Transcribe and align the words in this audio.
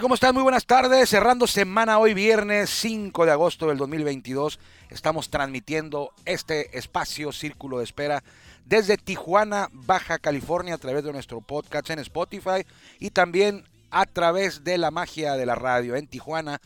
¿Cómo 0.00 0.14
están? 0.14 0.34
Muy 0.34 0.44
buenas 0.44 0.66
tardes. 0.66 1.10
Cerrando 1.10 1.48
semana 1.48 1.98
hoy 1.98 2.14
viernes 2.14 2.70
5 2.70 3.26
de 3.26 3.32
agosto 3.32 3.66
del 3.66 3.76
2022. 3.76 4.60
Estamos 4.88 5.30
transmitiendo 5.30 6.12
este 6.24 6.78
espacio 6.78 7.32
Círculo 7.32 7.78
de 7.78 7.84
Espera 7.84 8.22
desde 8.70 8.96
Tijuana, 8.96 9.68
Baja 9.72 10.20
California, 10.20 10.76
a 10.76 10.78
través 10.78 11.02
de 11.02 11.12
nuestro 11.12 11.40
podcast 11.40 11.90
en 11.90 11.98
Spotify 11.98 12.64
y 13.00 13.10
también 13.10 13.64
a 13.90 14.06
través 14.06 14.62
de 14.62 14.78
la 14.78 14.92
magia 14.92 15.34
de 15.34 15.44
la 15.44 15.56
radio 15.56 15.96
en 15.96 16.06
Tijuana. 16.06 16.60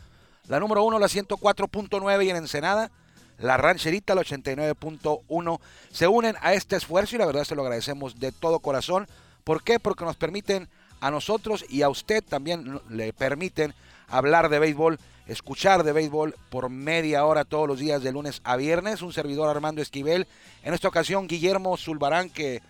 La 0.47 0.59
número 0.59 0.83
1, 0.83 0.99
la 0.99 1.07
104.9 1.07 2.23
y 2.23 2.29
en 2.29 2.35
Ensenada. 2.35 2.91
La 3.39 3.57
rancherita, 3.57 4.13
la 4.13 4.21
89.1, 4.21 5.59
se 5.91 6.07
unen 6.07 6.35
a 6.41 6.53
este 6.53 6.75
esfuerzo 6.75 7.15
y 7.15 7.19
la 7.19 7.25
verdad 7.25 7.43
se 7.43 7.55
lo 7.55 7.63
agradecemos 7.63 8.19
de 8.19 8.31
todo 8.31 8.59
corazón. 8.59 9.07
¿Por 9.43 9.63
qué? 9.63 9.79
Porque 9.79 10.05
nos 10.05 10.15
permiten 10.15 10.69
a 11.01 11.09
nosotros 11.09 11.65
y 11.69 11.81
a 11.81 11.89
usted 11.89 12.23
también 12.23 12.81
le 12.87 13.13
permiten 13.13 13.73
hablar 14.07 14.49
de 14.49 14.59
béisbol, 14.59 14.99
escuchar 15.27 15.83
de 15.83 15.91
béisbol 15.91 16.35
por 16.49 16.69
media 16.69 17.25
hora 17.25 17.45
todos 17.45 17.67
los 17.67 17.79
días 17.79 18.03
de 18.03 18.11
lunes 18.11 18.41
a 18.43 18.55
viernes. 18.55 19.01
Un 19.01 19.13
servidor 19.13 19.49
Armando 19.49 19.81
Esquivel, 19.81 20.27
en 20.63 20.73
esta 20.73 20.87
ocasión 20.87 21.27
Guillermo 21.27 21.77
Zulbarán, 21.77 22.29
que 22.29 22.61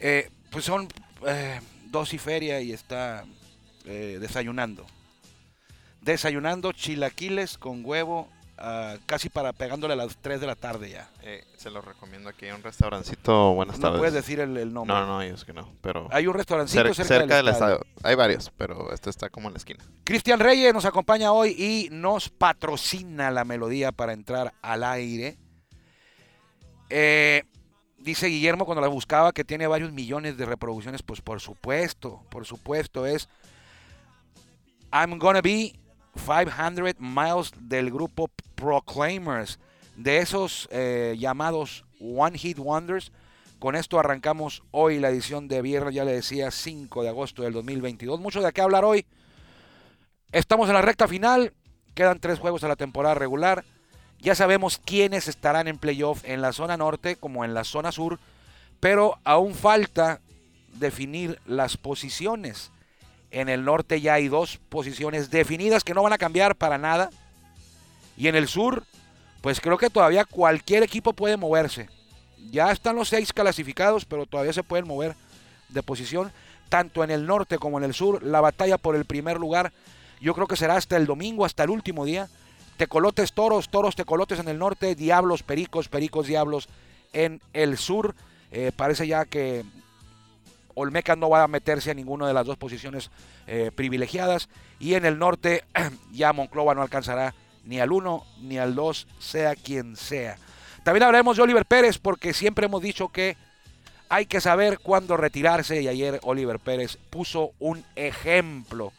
eh, 0.00 0.30
pues 0.50 0.64
son 0.64 0.88
eh, 1.26 1.60
dos 1.86 2.14
y 2.14 2.18
feria 2.18 2.60
y 2.60 2.72
está 2.72 3.24
eh, 3.84 4.18
desayunando. 4.20 4.86
Desayunando 6.00 6.72
chilaquiles 6.72 7.56
con 7.58 7.84
huevo, 7.84 8.28
ah, 8.58 8.96
casi 9.06 9.28
para 9.28 9.52
pegándole 9.52 9.94
a 9.94 9.96
las 9.96 10.16
3 10.18 10.40
de 10.40 10.46
la 10.46 10.54
tarde 10.56 10.90
ya. 10.90 11.10
Eh, 11.22 11.44
se 11.56 11.70
lo 11.70 11.80
recomiendo 11.80 12.28
aquí 12.28 12.46
en 12.46 12.56
un 12.56 12.62
restaurancito. 12.62 13.52
Buenas 13.54 13.76
No 13.78 13.82
tardes. 13.82 13.98
puedes 13.98 14.14
decir 14.14 14.40
el, 14.40 14.56
el 14.56 14.72
nombre. 14.72 14.94
No, 14.94 15.06
no, 15.06 15.22
ellos 15.22 15.44
que 15.44 15.52
no. 15.52 15.72
Pero 15.80 16.08
Hay 16.12 16.26
un 16.26 16.34
restaurancito 16.34 16.82
cer- 16.82 16.94
cerca, 16.94 17.04
cerca, 17.04 17.36
del, 17.36 17.44
del 17.46 17.54
estadio. 17.54 17.74
estadio. 17.76 17.92
Hay 18.02 18.14
varios, 18.14 18.50
pero 18.56 18.92
este 18.92 19.10
está 19.10 19.28
como 19.30 19.48
en 19.48 19.54
la 19.54 19.58
esquina. 19.58 19.84
Cristian 20.04 20.40
Reyes 20.40 20.72
nos 20.74 20.84
acompaña 20.84 21.32
hoy 21.32 21.50
y 21.50 21.88
nos 21.90 22.28
patrocina 22.28 23.30
la 23.30 23.44
melodía 23.44 23.92
para 23.92 24.12
entrar 24.12 24.52
al 24.62 24.84
aire. 24.84 25.36
Eh, 26.90 27.42
dice 27.98 28.26
Guillermo 28.26 28.66
cuando 28.66 28.82
la 28.82 28.88
buscaba 28.88 29.32
que 29.32 29.44
tiene 29.44 29.66
varios 29.66 29.92
millones 29.92 30.36
de 30.36 30.44
reproducciones. 30.46 31.02
Pues 31.02 31.20
por 31.20 31.40
supuesto, 31.40 32.22
por 32.30 32.44
supuesto 32.46 33.06
es 33.06 33.28
I'm 34.92 35.18
Gonna 35.18 35.40
Be 35.40 35.72
500 36.14 36.94
Miles 36.98 37.52
del 37.60 37.90
grupo 37.90 38.30
Proclaimers. 38.54 39.58
De 39.96 40.18
esos 40.18 40.68
eh, 40.72 41.16
llamados 41.18 41.84
One 42.00 42.38
Hit 42.38 42.58
Wonders. 42.58 43.12
Con 43.58 43.76
esto 43.76 43.98
arrancamos 43.98 44.62
hoy 44.72 44.98
la 44.98 45.10
edición 45.10 45.48
de 45.48 45.62
viernes, 45.62 45.94
ya 45.94 46.04
le 46.04 46.12
decía, 46.12 46.50
5 46.50 47.02
de 47.02 47.08
agosto 47.08 47.42
del 47.42 47.52
2022. 47.52 48.20
Mucho 48.20 48.42
de 48.42 48.52
qué 48.52 48.60
hablar 48.60 48.84
hoy. 48.84 49.06
Estamos 50.32 50.68
en 50.68 50.74
la 50.74 50.82
recta 50.82 51.08
final. 51.08 51.52
Quedan 51.94 52.18
tres 52.18 52.38
juegos 52.40 52.60
de 52.60 52.68
la 52.68 52.76
temporada 52.76 53.14
regular. 53.14 53.64
Ya 54.18 54.34
sabemos 54.34 54.78
quiénes 54.78 55.28
estarán 55.28 55.68
en 55.68 55.78
playoff 55.78 56.24
en 56.24 56.42
la 56.42 56.52
zona 56.52 56.76
norte 56.76 57.16
como 57.16 57.44
en 57.44 57.54
la 57.54 57.64
zona 57.64 57.92
sur. 57.92 58.18
Pero 58.80 59.18
aún 59.24 59.54
falta 59.54 60.20
definir 60.74 61.38
las 61.46 61.76
posiciones. 61.76 62.72
En 63.34 63.48
el 63.48 63.64
norte 63.64 64.00
ya 64.00 64.14
hay 64.14 64.28
dos 64.28 64.60
posiciones 64.68 65.28
definidas 65.28 65.82
que 65.82 65.92
no 65.92 66.04
van 66.04 66.12
a 66.12 66.18
cambiar 66.18 66.54
para 66.54 66.78
nada. 66.78 67.10
Y 68.16 68.28
en 68.28 68.36
el 68.36 68.46
sur, 68.46 68.84
pues 69.40 69.60
creo 69.60 69.76
que 69.76 69.90
todavía 69.90 70.24
cualquier 70.24 70.84
equipo 70.84 71.12
puede 71.12 71.36
moverse. 71.36 71.88
Ya 72.52 72.70
están 72.70 72.94
los 72.94 73.08
seis 73.08 73.32
clasificados, 73.32 74.04
pero 74.04 74.24
todavía 74.24 74.52
se 74.52 74.62
pueden 74.62 74.86
mover 74.86 75.16
de 75.68 75.82
posición. 75.82 76.30
Tanto 76.68 77.02
en 77.02 77.10
el 77.10 77.26
norte 77.26 77.58
como 77.58 77.78
en 77.78 77.82
el 77.82 77.92
sur, 77.92 78.22
la 78.22 78.40
batalla 78.40 78.78
por 78.78 78.94
el 78.94 79.04
primer 79.04 79.40
lugar, 79.40 79.72
yo 80.20 80.32
creo 80.32 80.46
que 80.46 80.54
será 80.54 80.76
hasta 80.76 80.96
el 80.96 81.06
domingo, 81.06 81.44
hasta 81.44 81.64
el 81.64 81.70
último 81.70 82.04
día. 82.04 82.28
Tecolotes, 82.76 83.32
toros, 83.32 83.68
toros, 83.68 83.96
tecolotes 83.96 84.38
en 84.38 84.46
el 84.46 84.60
norte, 84.60 84.94
diablos, 84.94 85.42
pericos, 85.42 85.88
pericos, 85.88 86.28
diablos 86.28 86.68
en 87.12 87.40
el 87.52 87.78
sur. 87.78 88.14
Eh, 88.52 88.70
parece 88.76 89.08
ya 89.08 89.24
que 89.24 89.64
Olmeca 90.74 91.16
no 91.16 91.30
va 91.30 91.42
a 91.42 91.48
meterse 91.48 91.90
a 91.90 91.94
ninguna 91.94 92.26
de 92.26 92.34
las 92.34 92.46
dos 92.46 92.56
posiciones 92.56 93.10
eh, 93.46 93.70
privilegiadas. 93.74 94.48
Y 94.78 94.94
en 94.94 95.04
el 95.04 95.18
norte 95.18 95.64
ya 96.12 96.32
Monclova 96.32 96.74
no 96.74 96.82
alcanzará 96.82 97.34
ni 97.64 97.80
al 97.80 97.92
1 97.92 98.24
ni 98.42 98.58
al 98.58 98.74
2, 98.74 99.06
sea 99.18 99.54
quien 99.54 99.96
sea. 99.96 100.36
También 100.82 101.04
hablaremos 101.04 101.36
de 101.36 101.42
Oliver 101.42 101.64
Pérez 101.64 101.98
porque 101.98 102.34
siempre 102.34 102.66
hemos 102.66 102.82
dicho 102.82 103.08
que 103.08 103.36
hay 104.08 104.26
que 104.26 104.40
saber 104.40 104.78
cuándo 104.78 105.16
retirarse 105.16 105.80
y 105.80 105.88
ayer 105.88 106.20
Oliver 106.22 106.58
Pérez 106.58 106.98
puso 107.10 107.52
un 107.58 107.84
ejemplo 107.96 108.92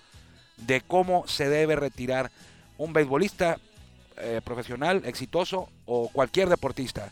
de 0.58 0.82
cómo 0.82 1.28
se 1.28 1.48
debe 1.48 1.76
retirar 1.76 2.32
un 2.78 2.92
beisbolista 2.92 3.60
eh, 4.18 4.42
profesional, 4.44 5.04
exitoso 5.06 5.70
o 5.86 6.10
cualquier 6.10 6.50
deportista. 6.50 7.12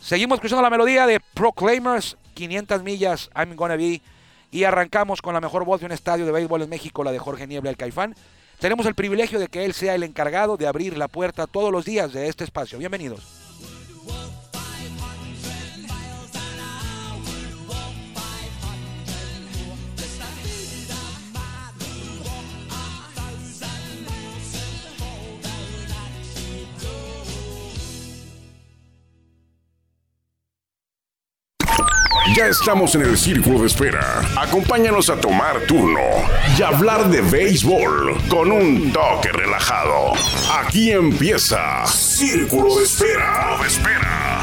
Seguimos 0.00 0.36
escuchando 0.36 0.62
la 0.62 0.70
melodía 0.70 1.06
de 1.06 1.20
Proclaimers, 1.20 2.16
500 2.36 2.84
millas, 2.84 3.30
I'm 3.34 3.56
Gonna 3.56 3.76
Be, 3.76 4.02
y 4.52 4.62
arrancamos 4.62 5.22
con 5.22 5.34
la 5.34 5.40
mejor 5.40 5.64
voz 5.64 5.80
de 5.80 5.86
un 5.86 5.92
estadio 5.92 6.24
de 6.24 6.32
béisbol 6.32 6.62
en 6.62 6.68
México, 6.68 7.02
la 7.02 7.10
de 7.10 7.18
Jorge 7.18 7.48
Niebla, 7.48 7.70
el 7.70 7.76
Caifán. 7.76 8.14
Tenemos 8.60 8.86
el 8.86 8.94
privilegio 8.94 9.40
de 9.40 9.48
que 9.48 9.64
él 9.64 9.72
sea 9.72 9.96
el 9.96 10.04
encargado 10.04 10.56
de 10.56 10.68
abrir 10.68 10.96
la 10.96 11.08
puerta 11.08 11.46
todos 11.46 11.72
los 11.72 11.84
días 11.84 12.12
de 12.12 12.28
este 12.28 12.44
espacio. 12.44 12.78
Bienvenidos. 12.78 13.45
Ya 32.36 32.48
estamos 32.48 32.94
en 32.94 33.00
el 33.00 33.16
círculo 33.16 33.60
de 33.60 33.66
espera. 33.66 34.20
Acompáñanos 34.38 35.08
a 35.08 35.18
tomar 35.18 35.58
turno 35.66 36.02
y 36.58 36.60
hablar 36.60 37.08
de 37.08 37.22
béisbol 37.22 38.28
con 38.28 38.52
un 38.52 38.92
toque 38.92 39.32
relajado. 39.32 40.12
Aquí 40.52 40.90
empieza 40.92 41.86
Círculo 41.86 42.76
de 42.76 42.84
Espera. 42.84 43.56
De 43.58 43.66
espera. 43.66 44.40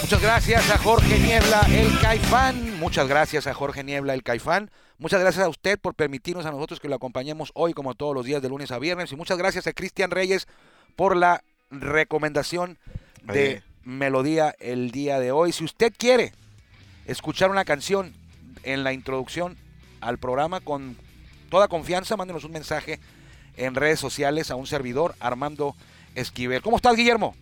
Muchas 0.00 0.22
gracias 0.22 0.70
a 0.70 0.78
Jorge 0.78 1.18
Niebla, 1.18 1.68
el 1.70 2.00
Caifán. 2.00 2.78
Muchas 2.80 3.08
gracias 3.08 3.46
a 3.46 3.52
Jorge 3.52 3.84
Niebla, 3.84 4.14
el 4.14 4.22
Caifán. 4.22 4.70
Muchas 4.96 5.20
gracias 5.20 5.44
a 5.44 5.50
usted 5.50 5.78
por 5.78 5.94
permitirnos 5.94 6.46
a 6.46 6.52
nosotros 6.52 6.80
que 6.80 6.88
lo 6.88 6.94
acompañemos 6.94 7.50
hoy, 7.52 7.74
como 7.74 7.92
todos 7.92 8.14
los 8.14 8.24
días, 8.24 8.40
de 8.40 8.48
lunes 8.48 8.70
a 8.70 8.78
viernes. 8.78 9.12
Y 9.12 9.16
muchas 9.16 9.36
gracias 9.36 9.66
a 9.66 9.74
Cristian 9.74 10.10
Reyes 10.10 10.48
por 10.96 11.16
la 11.16 11.44
recomendación 11.70 12.78
de 13.24 13.48
Oye. 13.48 13.71
Melodía 13.84 14.54
el 14.60 14.90
día 14.90 15.18
de 15.20 15.32
hoy. 15.32 15.52
Si 15.52 15.64
usted 15.64 15.92
quiere 15.96 16.32
escuchar 17.06 17.50
una 17.50 17.64
canción 17.64 18.14
en 18.62 18.84
la 18.84 18.92
introducción 18.92 19.56
al 20.00 20.18
programa 20.18 20.60
con 20.60 20.96
toda 21.50 21.68
confianza, 21.68 22.16
mándenos 22.16 22.44
un 22.44 22.52
mensaje 22.52 23.00
en 23.56 23.74
redes 23.74 24.00
sociales 24.00 24.50
a 24.50 24.56
un 24.56 24.66
servidor, 24.66 25.14
Armando 25.20 25.76
Esquivel. 26.14 26.62
¿Cómo 26.62 26.76
estás, 26.76 26.96
Guillermo? 26.96 27.34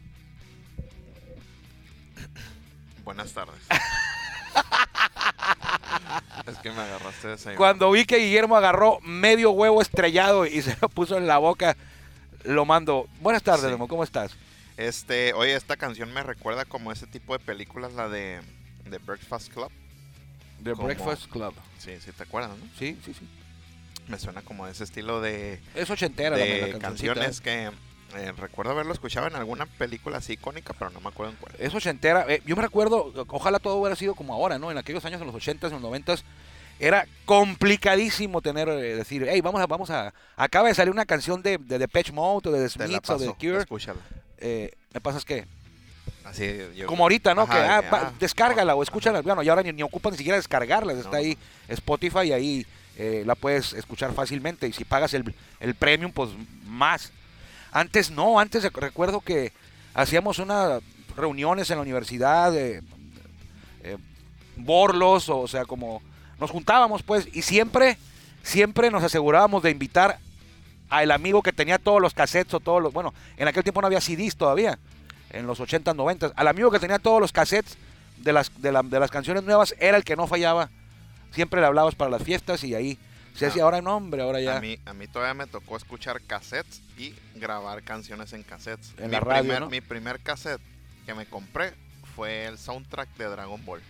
Buenas 3.04 3.32
tardes. 3.32 3.60
es 6.46 6.58
que 6.58 6.70
me 6.70 6.80
agarraste 6.80 7.28
desayunando. 7.28 7.58
Cuando 7.58 7.90
vi 7.90 8.04
que 8.04 8.18
Guillermo 8.18 8.56
agarró 8.56 8.98
medio 9.00 9.50
huevo 9.50 9.82
estrellado 9.82 10.46
y 10.46 10.62
se 10.62 10.76
lo 10.80 10.88
puso 10.88 11.16
en 11.16 11.26
la 11.26 11.38
boca, 11.38 11.76
lo 12.44 12.64
mando. 12.64 13.08
Buenas 13.20 13.42
tardes, 13.42 13.72
Sí. 13.72 13.86
¿cómo 13.88 14.04
estás? 14.04 14.32
Este, 14.80 15.34
oye, 15.34 15.54
esta 15.54 15.76
canción 15.76 16.10
me 16.12 16.22
recuerda 16.22 16.64
como 16.64 16.90
ese 16.90 17.06
tipo 17.06 17.36
de 17.36 17.44
películas, 17.44 17.92
la 17.92 18.08
de 18.08 18.40
The 18.88 18.96
Breakfast 18.98 19.52
Club. 19.52 19.70
The 20.64 20.72
como- 20.72 20.86
Breakfast 20.86 21.26
Club. 21.30 21.54
Sí, 21.78 21.98
sí, 22.02 22.12
te 22.12 22.22
acuerdas, 22.22 22.56
¿no? 22.56 22.64
Sí, 22.78 22.98
sí, 23.04 23.12
sí. 23.12 23.28
Me 24.08 24.18
suena 24.18 24.40
como 24.40 24.66
ese 24.66 24.84
estilo 24.84 25.20
de, 25.20 25.60
Es 25.74 25.90
ochentera 25.90 26.30
la, 26.36 26.44
de 26.44 26.72
la 26.72 26.78
canciones 26.78 27.42
que 27.42 27.70
eh, 28.16 28.32
recuerdo 28.38 28.72
haberlo 28.72 28.94
escuchado 28.94 29.26
en 29.26 29.36
alguna 29.36 29.66
película 29.66 30.16
así 30.16 30.32
icónica, 30.32 30.72
pero 30.72 30.90
no 30.90 31.00
me 31.00 31.08
acuerdo 31.08 31.32
en 31.32 31.38
cuál. 31.38 31.54
Es 31.58 31.74
ochentera. 31.74 32.24
Eh, 32.28 32.42
yo 32.46 32.56
me 32.56 32.62
recuerdo, 32.62 33.12
ojalá 33.28 33.58
todo 33.58 33.76
hubiera 33.76 33.96
sido 33.96 34.14
como 34.14 34.32
ahora, 34.32 34.58
¿no? 34.58 34.70
En 34.70 34.78
aquellos 34.78 35.04
años, 35.04 35.20
en 35.20 35.26
los 35.26 35.36
ochentas, 35.36 35.68
en 35.70 35.74
los 35.74 35.82
noventas, 35.82 36.24
era 36.80 37.06
complicadísimo 37.26 38.40
tener, 38.40 38.68
eh, 38.70 38.96
decir, 38.96 39.26
hey, 39.28 39.42
vamos 39.42 39.60
a, 39.60 39.66
vamos 39.66 39.90
a, 39.90 40.14
acaba 40.36 40.68
de 40.68 40.74
salir 40.74 40.90
una 40.90 41.04
canción 41.04 41.42
de, 41.42 41.58
de 41.58 41.78
Depeche 41.78 42.12
Mode, 42.12 42.48
o 42.48 42.52
de 42.52 42.62
The 42.62 42.68
Smiths, 42.70 43.10
o 43.10 43.18
de 43.18 43.34
Cure. 43.34 43.58
escúchala. 43.58 44.00
Eh, 44.40 44.72
¿Me 44.92 45.00
pasas? 45.00 45.24
Así, 46.24 46.46
yo- 46.76 46.86
Como 46.86 47.04
ahorita, 47.04 47.34
¿no? 47.34 47.42
Ajá, 47.42 47.52
que, 47.54 47.60
ah, 47.60 47.80
que, 47.80 47.86
ah, 47.96 48.12
descárgala 48.18 48.74
o 48.74 48.82
escúchala. 48.82 49.22
Bueno, 49.22 49.42
y 49.42 49.48
ahora 49.48 49.62
ni, 49.62 49.72
ni 49.72 49.82
ocupan 49.82 50.12
ni 50.12 50.18
siquiera 50.18 50.36
descargarlas. 50.36 50.96
Está 50.98 51.10
No, 51.10 51.16
ahí 51.16 51.36
Spotify 51.68 52.20
y 52.26 52.32
ahí 52.32 52.66
eh, 52.96 53.22
la 53.26 53.34
puedes 53.34 53.72
escuchar 53.72 54.12
fácilmente. 54.12 54.66
Y 54.68 54.72
si 54.72 54.84
pagas 54.84 55.14
el, 55.14 55.34
el 55.60 55.74
premium, 55.74 56.12
pues 56.12 56.30
más. 56.66 57.10
Antes 57.72 58.10
no, 58.10 58.38
antes 58.38 58.64
rec- 58.64 58.74
recuerdo 58.78 59.20
que 59.20 59.52
hacíamos 59.94 60.38
unas 60.38 60.82
reuniones 61.16 61.70
en 61.70 61.76
la 61.76 61.82
universidad, 61.82 62.54
eh, 62.56 62.82
eh, 63.82 63.96
borlos, 64.56 65.28
o 65.28 65.46
sea, 65.48 65.64
como 65.64 66.02
nos 66.38 66.50
juntábamos, 66.50 67.02
pues, 67.02 67.28
y 67.32 67.42
siempre, 67.42 67.96
siempre 68.42 68.90
nos 68.90 69.02
asegurábamos 69.04 69.62
de 69.62 69.70
invitar 69.70 70.18
al 70.90 71.10
amigo 71.12 71.42
que 71.42 71.52
tenía 71.52 71.78
todos 71.78 72.00
los 72.02 72.12
cassettes 72.14 72.52
o 72.54 72.60
todos 72.60 72.82
los, 72.82 72.92
bueno, 72.92 73.14
en 73.36 73.48
aquel 73.48 73.62
tiempo 73.62 73.80
no 73.80 73.86
había 73.86 74.00
CDs 74.00 74.36
todavía, 74.36 74.78
en 75.30 75.46
los 75.46 75.60
80, 75.60 75.94
90, 75.94 76.32
al 76.36 76.48
amigo 76.48 76.70
que 76.70 76.78
tenía 76.80 76.98
todos 76.98 77.20
los 77.20 77.32
cassettes 77.32 77.76
de 78.18 78.32
las, 78.32 78.50
de, 78.60 78.72
la- 78.72 78.82
de 78.82 79.00
las 79.00 79.10
canciones 79.10 79.44
nuevas, 79.44 79.74
era 79.78 79.96
el 79.96 80.04
que 80.04 80.16
no 80.16 80.26
fallaba. 80.26 80.68
Siempre 81.32 81.60
le 81.60 81.66
hablabas 81.68 81.94
para 81.94 82.10
las 82.10 82.22
fiestas 82.22 82.62
y 82.64 82.74
ahí 82.74 82.98
se 83.34 83.44
Ah. 83.44 83.48
decía, 83.48 83.62
ahora 83.62 83.80
no, 83.80 83.96
hombre, 83.96 84.20
ahora 84.22 84.40
ya. 84.40 84.56
A 84.56 84.60
mí, 84.60 84.78
a 84.84 84.92
mí 84.92 85.06
todavía 85.06 85.34
me 85.34 85.46
tocó 85.46 85.76
escuchar 85.76 86.20
cassettes 86.22 86.82
y 86.98 87.14
grabar 87.36 87.82
canciones 87.82 88.32
en 88.32 88.42
cassettes. 88.42 88.92
En 88.98 89.06
mi, 89.06 89.12
la 89.12 89.20
radio, 89.20 89.42
primer, 89.42 89.60
¿no? 89.60 89.70
mi 89.70 89.80
primer 89.80 90.18
cassette 90.20 90.60
que 91.06 91.14
me 91.14 91.24
compré 91.26 91.72
fue 92.16 92.46
el 92.46 92.58
soundtrack 92.58 93.08
de 93.16 93.26
Dragon 93.26 93.64
Ball. 93.64 93.80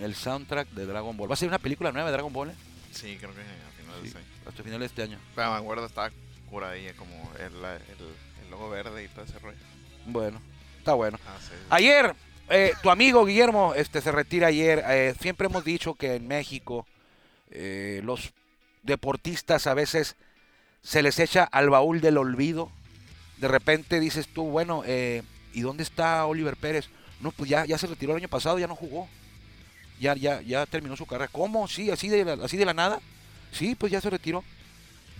El 0.00 0.14
soundtrack 0.16 0.68
de 0.70 0.86
Dragon 0.86 1.16
Ball. 1.16 1.30
¿Va 1.30 1.34
a 1.34 1.36
ser 1.36 1.48
una 1.48 1.58
película 1.60 1.92
nueva 1.92 2.08
de 2.08 2.12
Dragon 2.14 2.32
Ball? 2.32 2.50
eh? 2.50 2.54
Sí, 2.92 3.16
creo 3.18 3.32
que 3.34 3.40
a 3.40 3.70
finales 3.76 4.02
Sí, 4.02 4.08
ese- 4.08 4.48
hasta 4.48 4.62
final 4.62 4.80
de 4.80 4.86
este 4.86 5.02
año. 5.02 5.18
Me 5.36 5.42
acuerdo, 5.42 5.86
estaba 5.86 6.10
cura 6.48 6.70
ahí, 6.70 6.90
como 6.96 7.14
el, 7.38 7.54
el, 7.64 8.14
el 8.44 8.50
logo 8.50 8.68
verde 8.70 9.04
y 9.04 9.08
todo 9.08 9.24
ese 9.24 9.38
rollo. 9.38 9.58
Bueno, 10.06 10.40
está 10.78 10.94
bueno. 10.94 11.18
Ah, 11.26 11.36
sí. 11.40 11.54
Ayer, 11.70 12.14
eh, 12.48 12.72
tu 12.82 12.90
amigo 12.90 13.24
Guillermo 13.24 13.74
este, 13.74 14.00
se 14.00 14.10
retira 14.12 14.48
ayer. 14.48 14.82
Eh, 14.88 15.14
siempre 15.20 15.46
hemos 15.46 15.64
dicho 15.64 15.94
que 15.94 16.14
en 16.16 16.26
México 16.26 16.86
eh, 17.50 18.00
los 18.04 18.32
deportistas 18.82 19.66
a 19.66 19.74
veces 19.74 20.16
se 20.82 21.02
les 21.02 21.18
echa 21.20 21.44
al 21.44 21.70
baúl 21.70 22.00
del 22.00 22.18
olvido. 22.18 22.70
De 23.36 23.48
repente 23.48 24.00
dices 24.00 24.26
tú, 24.28 24.44
bueno, 24.50 24.82
eh, 24.86 25.22
¿y 25.52 25.60
dónde 25.60 25.82
está 25.82 26.26
Oliver 26.26 26.56
Pérez? 26.56 26.88
No, 27.20 27.30
pues 27.32 27.48
ya, 27.50 27.64
ya 27.66 27.78
se 27.78 27.86
retiró 27.86 28.12
el 28.12 28.18
año 28.18 28.28
pasado, 28.28 28.58
ya 28.58 28.66
no 28.66 28.74
jugó. 28.74 29.08
Ya, 30.00 30.14
ya, 30.14 30.40
ya 30.40 30.66
terminó 30.66 30.96
su 30.96 31.06
carrera. 31.06 31.30
¿Cómo? 31.30 31.68
Sí, 31.68 31.90
así 31.90 32.08
de, 32.08 32.38
así 32.42 32.56
de 32.56 32.64
la 32.64 32.74
nada. 32.74 33.00
Sí, 33.52 33.76
pues 33.76 33.92
ya 33.92 34.00
se 34.00 34.10
retiró. 34.10 34.42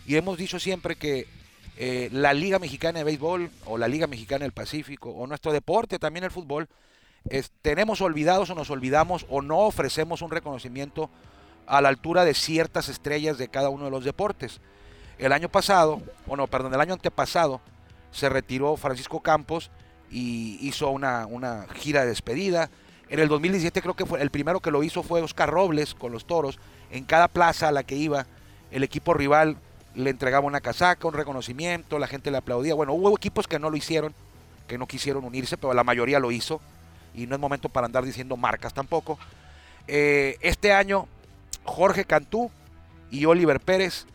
Y 0.06 0.16
hemos 0.16 0.38
dicho 0.38 0.58
siempre 0.58 0.96
que 0.96 1.28
eh, 1.76 2.08
la 2.12 2.32
Liga 2.32 2.58
Mexicana 2.58 2.98
de 2.98 3.04
Béisbol 3.04 3.50
o 3.66 3.78
la 3.78 3.86
Liga 3.86 4.06
Mexicana 4.06 4.44
del 4.44 4.52
Pacífico 4.52 5.10
o 5.10 5.26
nuestro 5.26 5.52
deporte, 5.52 5.98
también 5.98 6.24
el 6.24 6.30
fútbol, 6.30 6.68
tenemos 7.62 8.00
olvidados 8.00 8.48
o 8.50 8.54
nos 8.54 8.70
olvidamos 8.70 9.26
o 9.28 9.42
no 9.42 9.58
ofrecemos 9.58 10.22
un 10.22 10.30
reconocimiento 10.30 11.10
a 11.66 11.80
la 11.80 11.88
altura 11.88 12.24
de 12.24 12.34
ciertas 12.34 12.88
estrellas 12.88 13.38
de 13.38 13.48
cada 13.48 13.68
uno 13.68 13.84
de 13.84 13.90
los 13.90 14.04
deportes. 14.04 14.60
El 15.18 15.32
año 15.32 15.50
pasado, 15.50 16.00
o 16.26 16.36
no, 16.36 16.46
perdón, 16.46 16.74
el 16.74 16.80
año 16.80 16.94
antepasado, 16.94 17.60
se 18.10 18.28
retiró 18.28 18.76
Francisco 18.76 19.20
Campos 19.20 19.70
y 20.10 20.58
hizo 20.66 20.90
una, 20.90 21.26
una 21.26 21.66
gira 21.74 22.00
de 22.02 22.08
despedida. 22.08 22.70
En 23.10 23.18
el 23.18 23.28
2017 23.28 23.82
creo 23.82 23.94
que 23.94 24.06
fue 24.06 24.22
el 24.22 24.30
primero 24.30 24.60
que 24.60 24.70
lo 24.70 24.84
hizo 24.84 25.02
fue 25.02 25.20
Oscar 25.20 25.50
Robles 25.50 25.94
con 25.94 26.12
los 26.12 26.24
Toros. 26.24 26.60
En 26.92 27.04
cada 27.04 27.26
plaza 27.26 27.68
a 27.68 27.72
la 27.72 27.82
que 27.82 27.96
iba, 27.96 28.26
el 28.70 28.84
equipo 28.84 29.14
rival 29.14 29.56
le 29.96 30.10
entregaba 30.10 30.46
una 30.46 30.60
casaca, 30.60 31.08
un 31.08 31.14
reconocimiento, 31.14 31.98
la 31.98 32.06
gente 32.06 32.30
le 32.30 32.38
aplaudía. 32.38 32.74
Bueno, 32.74 32.92
hubo 32.92 33.14
equipos 33.16 33.48
que 33.48 33.58
no 33.58 33.68
lo 33.68 33.76
hicieron, 33.76 34.14
que 34.68 34.78
no 34.78 34.86
quisieron 34.86 35.24
unirse, 35.24 35.56
pero 35.56 35.74
la 35.74 35.82
mayoría 35.82 36.20
lo 36.20 36.30
hizo. 36.30 36.60
Y 37.12 37.26
no 37.26 37.34
es 37.34 37.40
momento 37.40 37.68
para 37.68 37.86
andar 37.86 38.04
diciendo 38.04 38.36
marcas 38.36 38.72
tampoco. 38.72 39.18
Eh, 39.88 40.38
este 40.40 40.72
año, 40.72 41.08
Jorge 41.64 42.04
Cantú 42.04 42.48
y 43.10 43.24
Oliver 43.24 43.58
Pérez 43.58 44.06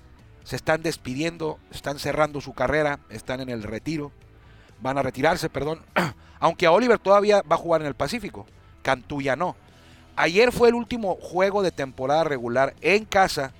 se 0.46 0.56
están 0.56 0.82
despidiendo, 0.82 1.60
están 1.70 2.00
cerrando 2.00 2.40
su 2.40 2.54
carrera, 2.54 3.00
están 3.10 3.42
en 3.42 3.50
el 3.50 3.64
retiro, 3.64 4.14
van 4.80 4.98
a 4.98 5.02
retirarse, 5.02 5.50
perdón. 5.50 5.82
Aunque 6.40 6.66
a 6.66 6.72
Oliver 6.72 7.00
todavía 7.00 7.42
va 7.42 7.56
a 7.56 7.60
jugar 7.60 7.82
en 7.82 7.88
el 7.88 7.96
Pacífico, 7.96 8.46
Cantú 8.86 9.22
ya 9.22 9.36
no. 9.36 9.56
Ayer 10.16 10.52
fue 10.52 10.70
el 10.70 10.76
último 10.76 11.16
juego 11.16 11.64
de 11.64 11.72
temporada 11.72 12.24
regular 12.24 12.76
en 12.82 13.06
casa 13.06 13.52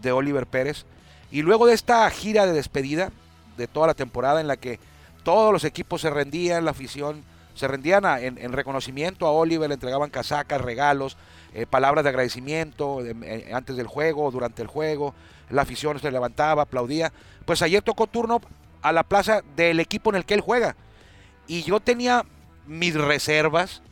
de 0.00 0.12
Oliver 0.12 0.46
Pérez. 0.46 0.86
Y 1.32 1.42
luego 1.42 1.66
de 1.66 1.74
esta 1.74 2.08
gira 2.10 2.46
de 2.46 2.52
despedida 2.52 3.10
de 3.56 3.66
toda 3.66 3.88
la 3.88 3.94
temporada 3.94 4.40
en 4.40 4.46
la 4.46 4.56
que 4.56 4.78
todos 5.24 5.52
los 5.52 5.64
equipos 5.64 6.00
se 6.00 6.10
rendían, 6.10 6.64
la 6.64 6.70
afición 6.70 7.22
se 7.54 7.68
rendían 7.68 8.04
en 8.22 8.52
reconocimiento 8.52 9.26
a 9.26 9.32
Oliver, 9.32 9.68
le 9.68 9.74
entregaban 9.74 10.08
casacas, 10.08 10.60
regalos, 10.60 11.18
eh, 11.52 11.66
palabras 11.66 12.04
de 12.04 12.10
agradecimiento 12.10 13.04
eh, 13.04 13.14
eh, 13.22 13.50
antes 13.52 13.76
del 13.76 13.88
juego, 13.88 14.30
durante 14.30 14.62
el 14.62 14.68
juego, 14.68 15.14
la 15.48 15.62
afición 15.62 15.98
se 15.98 16.10
levantaba, 16.12 16.62
aplaudía. 16.62 17.12
Pues 17.44 17.60
ayer 17.62 17.82
tocó 17.82 18.06
turno 18.06 18.40
a 18.82 18.92
la 18.92 19.02
plaza 19.02 19.42
del 19.56 19.80
equipo 19.80 20.10
en 20.10 20.16
el 20.16 20.24
que 20.24 20.34
él 20.34 20.40
juega. 20.40 20.76
Y 21.48 21.62
yo 21.64 21.80
tenía 21.80 22.24
mis 22.66 22.94
reservas. 22.94 23.82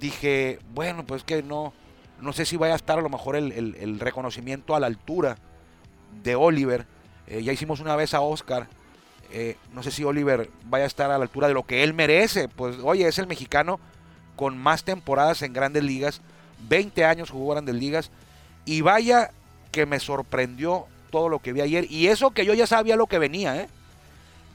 Dije, 0.00 0.58
bueno, 0.74 1.04
pues 1.04 1.22
que 1.24 1.42
no, 1.42 1.72
no 2.20 2.32
sé 2.32 2.46
si 2.46 2.56
vaya 2.56 2.72
a 2.72 2.76
estar 2.76 2.98
a 2.98 3.02
lo 3.02 3.08
mejor 3.10 3.36
el, 3.36 3.52
el- 3.52 4.00
reconocimiento 4.00 4.74
a 4.74 4.80
la 4.80 4.86
altura 4.86 5.36
de 6.22 6.34
Oliver. 6.34 6.86
Eh, 7.26 7.42
ya 7.42 7.52
hicimos 7.52 7.80
una 7.80 7.96
vez 7.96 8.14
a 8.14 8.20
Oscar. 8.20 8.66
Eh, 9.32 9.56
no 9.74 9.82
sé 9.82 9.90
si 9.90 10.02
Oliver 10.02 10.50
vaya 10.64 10.84
a 10.84 10.86
estar 10.88 11.10
a 11.10 11.18
la 11.18 11.24
altura 11.24 11.46
de 11.48 11.54
lo 11.54 11.64
que 11.64 11.82
él 11.84 11.94
merece. 11.94 12.48
Pues 12.48 12.78
oye, 12.82 13.06
es 13.06 13.18
el 13.18 13.26
mexicano 13.26 13.78
con 14.36 14.56
más 14.58 14.84
temporadas 14.84 15.42
en 15.42 15.52
grandes 15.52 15.84
ligas. 15.84 16.20
20 16.68 17.04
años 17.04 17.30
jugó 17.30 17.52
grandes 17.52 17.74
ligas. 17.74 18.10
Y 18.64 18.80
vaya 18.80 19.30
que 19.70 19.86
me 19.86 20.00
sorprendió 20.00 20.86
todo 21.10 21.28
lo 21.28 21.38
que 21.40 21.52
vi 21.52 21.60
ayer. 21.60 21.86
Y 21.90 22.06
eso 22.08 22.30
que 22.30 22.44
yo 22.46 22.54
ya 22.54 22.66
sabía 22.66 22.96
lo 22.96 23.06
que 23.06 23.18
venía, 23.18 23.56
¿eh? 23.56 23.68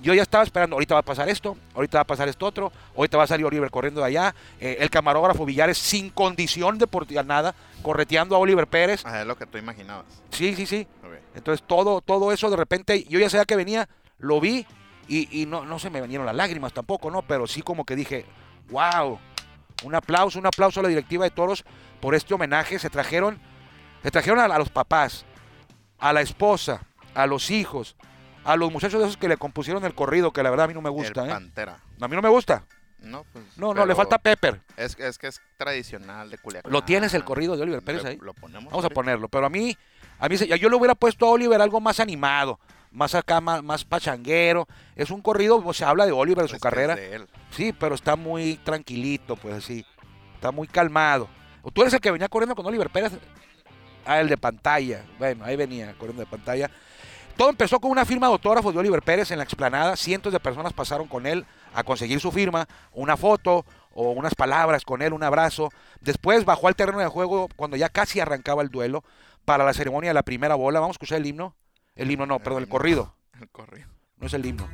Yo 0.01 0.13
ya 0.13 0.21
estaba 0.21 0.43
esperando, 0.43 0.75
ahorita 0.75 0.93
va 0.93 0.99
a 0.99 1.03
pasar 1.03 1.29
esto, 1.29 1.57
ahorita 1.73 1.97
va 1.99 2.01
a 2.01 2.07
pasar 2.07 2.27
esto 2.27 2.45
otro, 2.45 2.71
ahorita 2.95 3.17
va 3.17 3.23
a 3.23 3.27
salir 3.27 3.45
Oliver 3.45 3.71
corriendo 3.71 4.01
de 4.01 4.07
allá, 4.07 4.35
eh, 4.59 4.77
el 4.79 4.89
camarógrafo 4.89 5.45
Villares 5.45 5.77
sin 5.77 6.09
condición 6.09 6.77
deportiva, 6.77 7.23
nada, 7.23 7.55
correteando 7.81 8.35
a 8.35 8.39
Oliver 8.39 8.67
Pérez. 8.67 9.03
Ah, 9.05 9.21
es 9.21 9.27
lo 9.27 9.37
que 9.37 9.45
tú 9.45 9.57
imaginabas. 9.57 10.05
Sí, 10.31 10.53
sí, 10.55 10.65
sí. 10.65 10.87
Entonces 11.33 11.65
todo, 11.65 12.01
todo 12.01 12.31
eso 12.31 12.49
de 12.49 12.57
repente, 12.57 13.03
yo 13.05 13.19
ya 13.19 13.29
sabía 13.29 13.45
que 13.45 13.55
venía, 13.55 13.89
lo 14.19 14.39
vi 14.39 14.65
y, 15.07 15.41
y 15.41 15.45
no, 15.45 15.65
no 15.65 15.79
se 15.79 15.89
me 15.89 16.01
vinieron 16.01 16.25
las 16.25 16.35
lágrimas 16.35 16.73
tampoco, 16.73 17.09
¿no? 17.09 17.21
Pero 17.21 17.47
sí 17.47 17.61
como 17.61 17.85
que 17.85 17.95
dije, 17.95 18.25
wow, 18.69 19.19
un 19.83 19.95
aplauso, 19.95 20.39
un 20.39 20.45
aplauso 20.45 20.79
a 20.79 20.83
la 20.83 20.89
directiva 20.89 21.25
de 21.25 21.31
Toros 21.31 21.63
por 21.99 22.15
este 22.15 22.33
homenaje. 22.33 22.79
Se 22.79 22.89
trajeron, 22.89 23.39
se 24.03 24.11
trajeron 24.11 24.39
a, 24.39 24.45
a 24.45 24.59
los 24.59 24.69
papás, 24.69 25.25
a 25.99 26.13
la 26.13 26.21
esposa, 26.21 26.81
a 27.13 27.27
los 27.27 27.49
hijos, 27.51 27.95
a 28.45 28.55
los 28.55 28.71
muchachos 28.71 28.99
de 29.01 29.05
esos 29.07 29.17
que 29.17 29.27
le 29.27 29.37
compusieron 29.37 29.83
el 29.85 29.93
corrido, 29.93 30.31
que 30.31 30.41
la 30.43 30.49
verdad 30.49 30.65
a 30.65 30.67
mí 30.67 30.73
no 30.73 30.81
me 30.81 30.89
gusta, 30.89 31.23
el 31.23 31.29
¿eh? 31.29 31.33
Pantera. 31.33 31.79
A 31.99 32.07
mí 32.07 32.15
no 32.15 32.21
me 32.21 32.29
gusta. 32.29 32.63
No, 32.99 33.23
pues, 33.31 33.45
No, 33.57 33.73
no, 33.73 33.85
le 33.85 33.93
falta 33.93 34.17
Pepper. 34.17 34.61
Es, 34.77 34.97
es 34.97 35.17
que 35.19 35.27
es 35.27 35.39
tradicional 35.57 36.29
de 36.31 36.37
Culiacán. 36.39 36.71
¿Lo 36.71 36.83
tienes 36.83 37.13
el 37.13 37.23
corrido 37.23 37.55
de 37.55 37.63
Oliver 37.63 37.81
Pérez 37.83 38.03
Le- 38.03 38.09
ahí? 38.11 38.17
Lo 38.21 38.33
ponemos. 38.33 38.71
Vamos 38.71 38.85
a 38.85 38.89
ponerlo. 38.89 39.27
Pero 39.27 39.45
a 39.45 39.49
mí, 39.49 39.77
a 40.17 40.27
mí 40.29 40.37
se- 40.37 40.47
yo 40.47 40.69
le 40.69 40.75
hubiera 40.75 40.95
puesto 40.95 41.27
a 41.27 41.29
Oliver 41.29 41.61
algo 41.61 41.79
más 41.79 41.99
animado, 41.99 42.59
más 42.91 43.13
acá, 43.13 43.41
más, 43.41 43.61
más 43.61 43.85
pachanguero. 43.85 44.67
Es 44.95 45.11
un 45.11 45.21
corrido, 45.21 45.61
o 45.63 45.73
se 45.73 45.85
habla 45.85 46.05
de 46.07 46.13
Oliver, 46.13 46.45
de 46.45 46.49
su 46.49 46.59
carrera. 46.59 46.95
de 46.95 47.15
él. 47.15 47.27
Sí, 47.51 47.73
pero 47.73 47.93
está 47.93 48.15
muy 48.15 48.55
tranquilito, 48.63 49.35
pues 49.35 49.53
así. 49.55 49.85
Está 50.35 50.51
muy 50.51 50.67
calmado. 50.67 51.29
¿O 51.61 51.69
¿Tú 51.69 51.81
eres 51.81 51.93
el 51.93 51.99
que 51.99 52.09
venía 52.11 52.27
corriendo 52.27 52.55
con 52.55 52.65
Oliver 52.65 52.89
Pérez? 52.89 53.13
Ah, 54.05 54.19
el 54.19 54.29
de 54.29 54.37
pantalla. 54.37 55.03
Bueno, 55.19 55.45
ahí 55.45 55.55
venía 55.55 55.93
corriendo 55.97 56.21
de 56.23 56.27
pantalla. 56.29 56.69
Todo 57.37 57.49
empezó 57.49 57.79
con 57.79 57.91
una 57.91 58.05
firma 58.05 58.27
de 58.27 58.33
autógrafos 58.33 58.73
de 58.73 58.79
Oliver 58.79 59.01
Pérez 59.01 59.31
en 59.31 59.37
la 59.37 59.43
explanada. 59.43 59.97
Cientos 59.97 60.31
de 60.31 60.39
personas 60.39 60.71
pasaron 60.71 61.07
con 61.07 61.25
él 61.25 61.45
a 61.73 61.83
conseguir 61.83 62.21
su 62.21 62.31
firma, 62.31 62.67
una 62.93 63.17
foto 63.17 63.65
o 63.91 64.11
unas 64.11 64.35
palabras 64.35 64.85
con 64.85 65.01
él, 65.01 65.11
un 65.11 65.23
abrazo. 65.23 65.69
Después 65.99 66.45
bajó 66.45 66.69
al 66.69 66.75
terreno 66.75 66.99
de 66.99 67.07
juego 67.07 67.49
cuando 67.55 67.75
ya 67.75 67.89
casi 67.89 68.21
arrancaba 68.21 68.61
el 68.61 68.69
duelo 68.69 69.03
para 69.43 69.65
la 69.65 69.73
ceremonia 69.73 70.11
de 70.11 70.13
la 70.13 70.23
primera 70.23 70.55
bola. 70.55 70.79
Vamos 70.79 70.93
a 70.93 70.97
escuchar 70.97 71.19
el 71.19 71.25
himno. 71.25 71.55
El 71.95 72.09
himno 72.09 72.25
no, 72.25 72.35
El 72.37 72.41
perdón, 72.41 72.63
el 72.63 72.69
corrido. 72.69 73.15
El 73.39 73.49
corrido. 73.49 73.89
No 74.17 74.27
es 74.27 74.33
el 74.33 74.45
himno. 74.45 74.67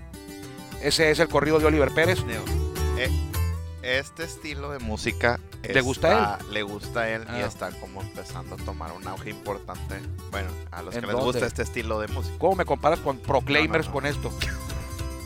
Ese 0.83 1.09
es 1.09 1.19
el 1.19 1.29
corrido 1.29 1.59
de 1.59 1.65
Oliver 1.65 1.91
Pérez. 1.91 2.25
Digo, 2.25 2.43
eh, 2.97 3.09
este 3.83 4.23
estilo 4.23 4.71
de 4.71 4.79
música 4.79 5.39
¿Le 5.63 5.81
gusta 5.81 6.37
está- 6.37 6.51
Le 6.51 6.63
gusta 6.63 7.01
a 7.01 7.09
él 7.09 7.23
y 7.29 7.41
Ah. 7.41 7.45
está 7.45 7.71
como 7.79 8.01
empezando 8.01 8.55
a 8.55 8.57
tomar 8.57 8.91
un 8.93 9.07
auge 9.07 9.29
importante. 9.29 9.99
Bueno, 10.31 10.49
a 10.71 10.81
los 10.81 10.91
que 10.93 10.99
¿En 10.99 11.05
les 11.07 11.15
gusta 11.15 11.31
dónde? 11.39 11.47
este 11.47 11.61
estilo 11.63 11.99
de 11.99 12.07
música. 12.07 12.35
¿Cómo 12.39 12.55
me 12.55 12.65
comparas 12.65 12.99
con 12.99 13.17
Proclaimers 13.17 13.87
no. 13.87 13.93
con 13.93 14.05
esto? 14.05 14.31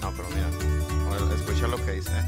No, 0.02 0.12
pero 0.12 0.28
mira, 0.30 0.48
bueno, 1.10 1.34
escucha 1.34 1.68
lo 1.68 1.78
que 1.86 1.94
dice. 1.94 2.12
¿eh? 2.12 2.24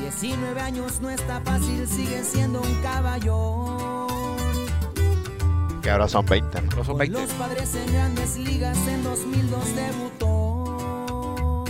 19 0.00 0.60
años 0.60 1.00
no 1.00 1.10
está 1.10 1.40
fácil, 1.40 1.86
sigue 1.88 2.22
siendo 2.24 2.60
un 2.60 2.74
caballón. 2.82 4.21
Que 5.82 5.90
ahora 5.90 6.06
son 6.08 6.24
20, 6.26 6.62
¿no? 6.62 6.66
No 6.76 6.84
son 6.84 6.86
Con 6.86 6.98
20. 6.98 7.20
los 7.20 7.30
padres 7.32 7.74
en 7.74 7.92
grandes 7.92 8.36
ligas 8.36 8.78
en 8.86 9.02
2002 9.02 9.74
debutó. 9.74 11.64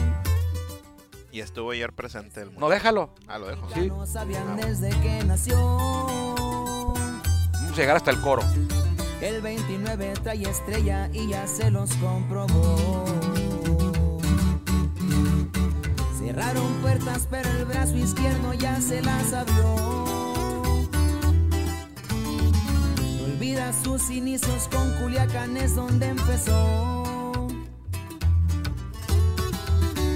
Y 1.30 1.40
estuvo 1.40 1.70
ayer 1.70 1.92
presente 1.94 2.42
el 2.42 2.48
No, 2.48 2.52
muchacho. 2.60 2.70
déjalo. 2.70 3.14
Ah, 3.26 3.38
lo 3.38 3.46
dejo. 3.48 3.66
Sí. 3.72 3.86
no 3.88 4.04
sabían 4.06 4.56
desde 4.56 4.90
que 5.00 5.24
nació. 5.24 5.56
Vamos 6.36 7.72
a 7.72 7.74
llegar 7.76 7.96
hasta 7.96 8.10
el 8.10 8.20
coro. 8.20 8.42
El 9.22 9.40
29 9.40 10.12
trae 10.22 10.42
estrella 10.42 11.08
y 11.12 11.28
ya 11.28 11.46
se 11.46 11.70
los 11.70 11.90
comprobó. 11.94 13.04
Cerraron 16.18 16.72
puertas, 16.82 17.26
pero 17.30 17.48
el 17.50 17.64
brazo 17.64 17.96
izquierdo 17.96 18.52
ya 18.52 18.78
se 18.80 19.00
las 19.00 19.32
abrió. 19.32 20.31
Sus 23.82 24.10
inicios 24.10 24.68
con 24.68 24.92
Culiacán, 24.94 25.56
es 25.56 25.74
donde 25.74 26.06
empezó. 26.06 27.02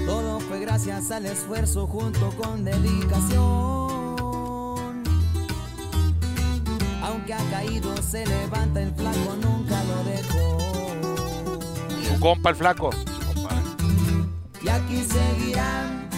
Todo 0.05 0.39
fue 0.39 0.59
gracias 0.61 1.11
al 1.11 1.25
esfuerzo 1.25 1.85
junto 1.85 2.29
con 2.31 2.63
dedicación. 2.63 3.37
Aunque 7.03 7.33
ha 7.33 7.49
caído, 7.51 7.95
se 8.01 8.25
levanta 8.25 8.81
el 8.81 8.93
flaco, 8.93 9.35
nunca 9.41 9.83
lo 9.83 10.03
dejó. 10.03 10.57
Su 12.07 12.19
compa 12.19 12.49
el 12.51 12.55
flaco. 12.55 12.89
Y 14.63 14.69
aquí 14.69 15.03
seguirán, 15.03 16.09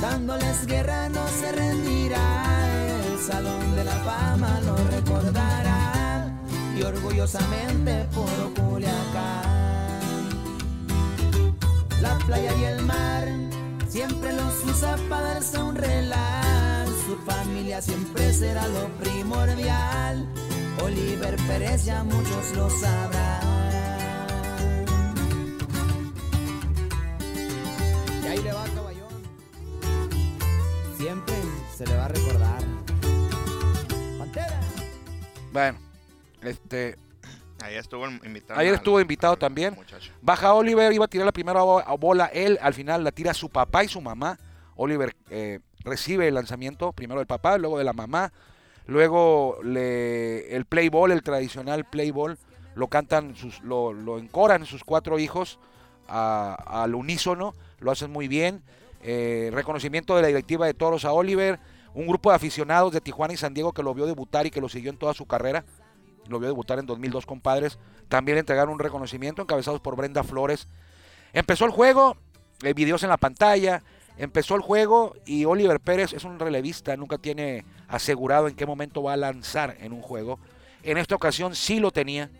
dándoles 0.00 0.66
guerra, 0.66 1.08
no 1.08 1.26
se 1.26 1.52
rendirá. 1.52 2.66
El 3.06 3.18
Salón 3.18 3.74
de 3.74 3.84
la 3.84 3.96
Fama 4.04 4.60
lo 4.60 4.76
recordará. 4.90 5.47
Y 6.78 6.82
orgullosamente 6.82 8.06
por 8.14 8.54
Culiacán. 8.54 10.28
La 12.00 12.16
playa 12.24 12.54
y 12.54 12.64
el 12.64 12.82
mar 12.82 13.26
siempre 13.88 14.32
los 14.32 14.64
usa 14.64 14.96
para 15.08 15.34
darse 15.34 15.58
un 15.58 15.74
relax. 15.74 16.88
Su 17.04 17.16
familia 17.26 17.82
siempre 17.82 18.32
será 18.32 18.68
lo 18.68 18.86
primordial. 19.00 20.28
Oliver 20.80 21.34
Pérez 21.48 21.84
ya 21.84 22.04
muchos 22.04 22.52
lo 22.54 22.70
sabrán. 22.70 23.42
Y 28.22 28.26
ahí 28.28 28.38
le 28.40 28.52
va 28.52 28.64
caballón. 28.66 29.22
Siempre 30.96 31.34
se 31.76 31.86
le 31.86 31.96
va 31.96 32.04
a 32.04 32.08
recordar. 32.08 32.62
Pantera. 34.20 34.60
Bueno, 35.52 35.87
este. 36.42 36.96
Estuvo 37.68 38.06
invitado. 38.08 38.60
Ayer 38.60 38.70
al- 38.72 38.76
estuvo 38.76 39.00
invitado 39.00 39.32
al 39.32 39.38
también. 39.38 39.74
muchacho. 39.74 40.12
Baja 40.22 40.54
Oliver, 40.54 40.92
iba 40.92 41.04
a 41.06 41.08
tirar 41.08 41.26
la 41.26 41.32
primera 41.32 41.62
bo- 41.62 41.82
bola 41.98 42.26
él, 42.26 42.58
al 42.62 42.72
final 42.74 43.02
la 43.02 43.10
tira 43.10 43.34
su 43.34 43.48
papá 43.50 43.82
y 43.84 43.88
su 43.88 44.00
mamá. 44.00 44.38
Oliver 44.76 45.14
eh, 45.30 45.58
recibe 45.80 46.28
el 46.28 46.34
lanzamiento, 46.34 46.92
primero 46.92 47.18
del 47.18 47.26
papá, 47.26 47.58
luego 47.58 47.78
de 47.78 47.84
la 47.84 47.92
mamá. 47.92 48.32
Luego 48.86 49.58
le, 49.64 50.54
el 50.54 50.64
play 50.66 50.88
ball, 50.88 51.10
el 51.12 51.22
tradicional 51.22 51.84
play 51.84 52.10
ball, 52.12 52.38
lo 52.74 52.86
cantan, 52.88 53.34
sus, 53.34 53.60
lo, 53.62 53.92
lo 53.92 54.18
encoran 54.18 54.64
sus 54.64 54.84
cuatro 54.84 55.18
hijos 55.18 55.58
a- 56.08 56.54
al 56.84 56.94
unísono, 56.94 57.54
lo 57.80 57.90
hacen 57.90 58.10
muy 58.12 58.28
bien. 58.28 58.62
Eh, 59.02 59.50
reconocimiento 59.52 60.14
de 60.16 60.22
la 60.22 60.28
directiva 60.28 60.64
de 60.66 60.74
Toros 60.74 61.04
a 61.04 61.12
Oliver, 61.12 61.58
un 61.92 62.06
grupo 62.06 62.30
de 62.30 62.36
aficionados 62.36 62.92
de 62.92 63.00
Tijuana 63.00 63.34
y 63.34 63.36
San 63.36 63.52
Diego 63.52 63.72
que 63.72 63.82
lo 63.82 63.94
vio 63.94 64.06
debutar 64.06 64.46
y 64.46 64.50
que 64.50 64.60
lo 64.60 64.68
siguió 64.68 64.90
en 64.90 64.96
toda 64.96 65.12
su 65.12 65.26
carrera. 65.26 65.64
Lo 66.28 66.38
vio 66.38 66.48
debutar 66.48 66.78
en 66.78 66.86
2002 66.86 67.26
con 67.26 67.40
padres. 67.40 67.78
También 68.08 68.36
le 68.36 68.40
entregaron 68.40 68.72
un 68.72 68.78
reconocimiento 68.78 69.42
encabezados 69.42 69.80
por 69.80 69.96
Brenda 69.96 70.22
Flores. 70.22 70.68
Empezó 71.32 71.64
el 71.64 71.70
juego, 71.70 72.16
eh, 72.62 72.74
videos 72.74 73.02
en 73.02 73.08
la 73.08 73.16
pantalla. 73.16 73.82
Empezó 74.16 74.56
el 74.56 74.62
juego 74.62 75.14
y 75.24 75.44
Oliver 75.44 75.78
Pérez 75.78 76.12
es 76.12 76.24
un 76.24 76.40
relevista, 76.40 76.96
nunca 76.96 77.18
tiene 77.18 77.64
asegurado 77.86 78.48
en 78.48 78.56
qué 78.56 78.66
momento 78.66 79.02
va 79.02 79.12
a 79.12 79.16
lanzar 79.16 79.76
en 79.80 79.92
un 79.92 80.02
juego. 80.02 80.40
En 80.82 80.98
esta 80.98 81.14
ocasión 81.14 81.54
sí 81.54 81.78
lo 81.78 81.92
tenía. 81.92 82.30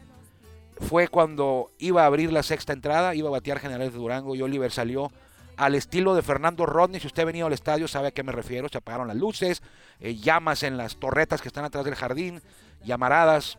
Fue 0.81 1.09
cuando 1.09 1.71
iba 1.79 2.03
a 2.03 2.07
abrir 2.07 2.33
la 2.33 2.43
sexta 2.43 2.73
entrada, 2.73 3.15
iba 3.15 3.29
a 3.29 3.33
batear 3.33 3.61
Generales 3.61 3.93
de 3.93 3.99
Durango 3.99 4.35
y 4.35 4.43
Oliver 4.43 4.73
salió 4.73 5.11
al 5.57 5.75
estilo 5.75 6.15
de 6.15 6.23
Fernando 6.23 6.67
Rodney. 6.67 7.01
Si 7.01 7.07
usted 7.07 7.23
ha 7.23 7.27
venido 7.27 7.47
al 7.47 7.53
estadio 7.53 7.89
sabe 7.89 8.09
a 8.09 8.11
qué 8.13 8.23
me 8.23 8.33
refiero. 8.33 8.69
Se 8.69 8.79
apagaron 8.79 9.09
las 9.09 9.17
luces, 9.17 9.63
eh, 10.01 10.15
llamas 10.17 10.63
en 10.63 10.77
las 10.77 10.97
torretas 10.97 11.43
que 11.43 11.49
están 11.49 11.65
atrás 11.65 11.85
del 11.85 11.97
jardín, 11.97 12.41
llamaradas. 12.85 13.59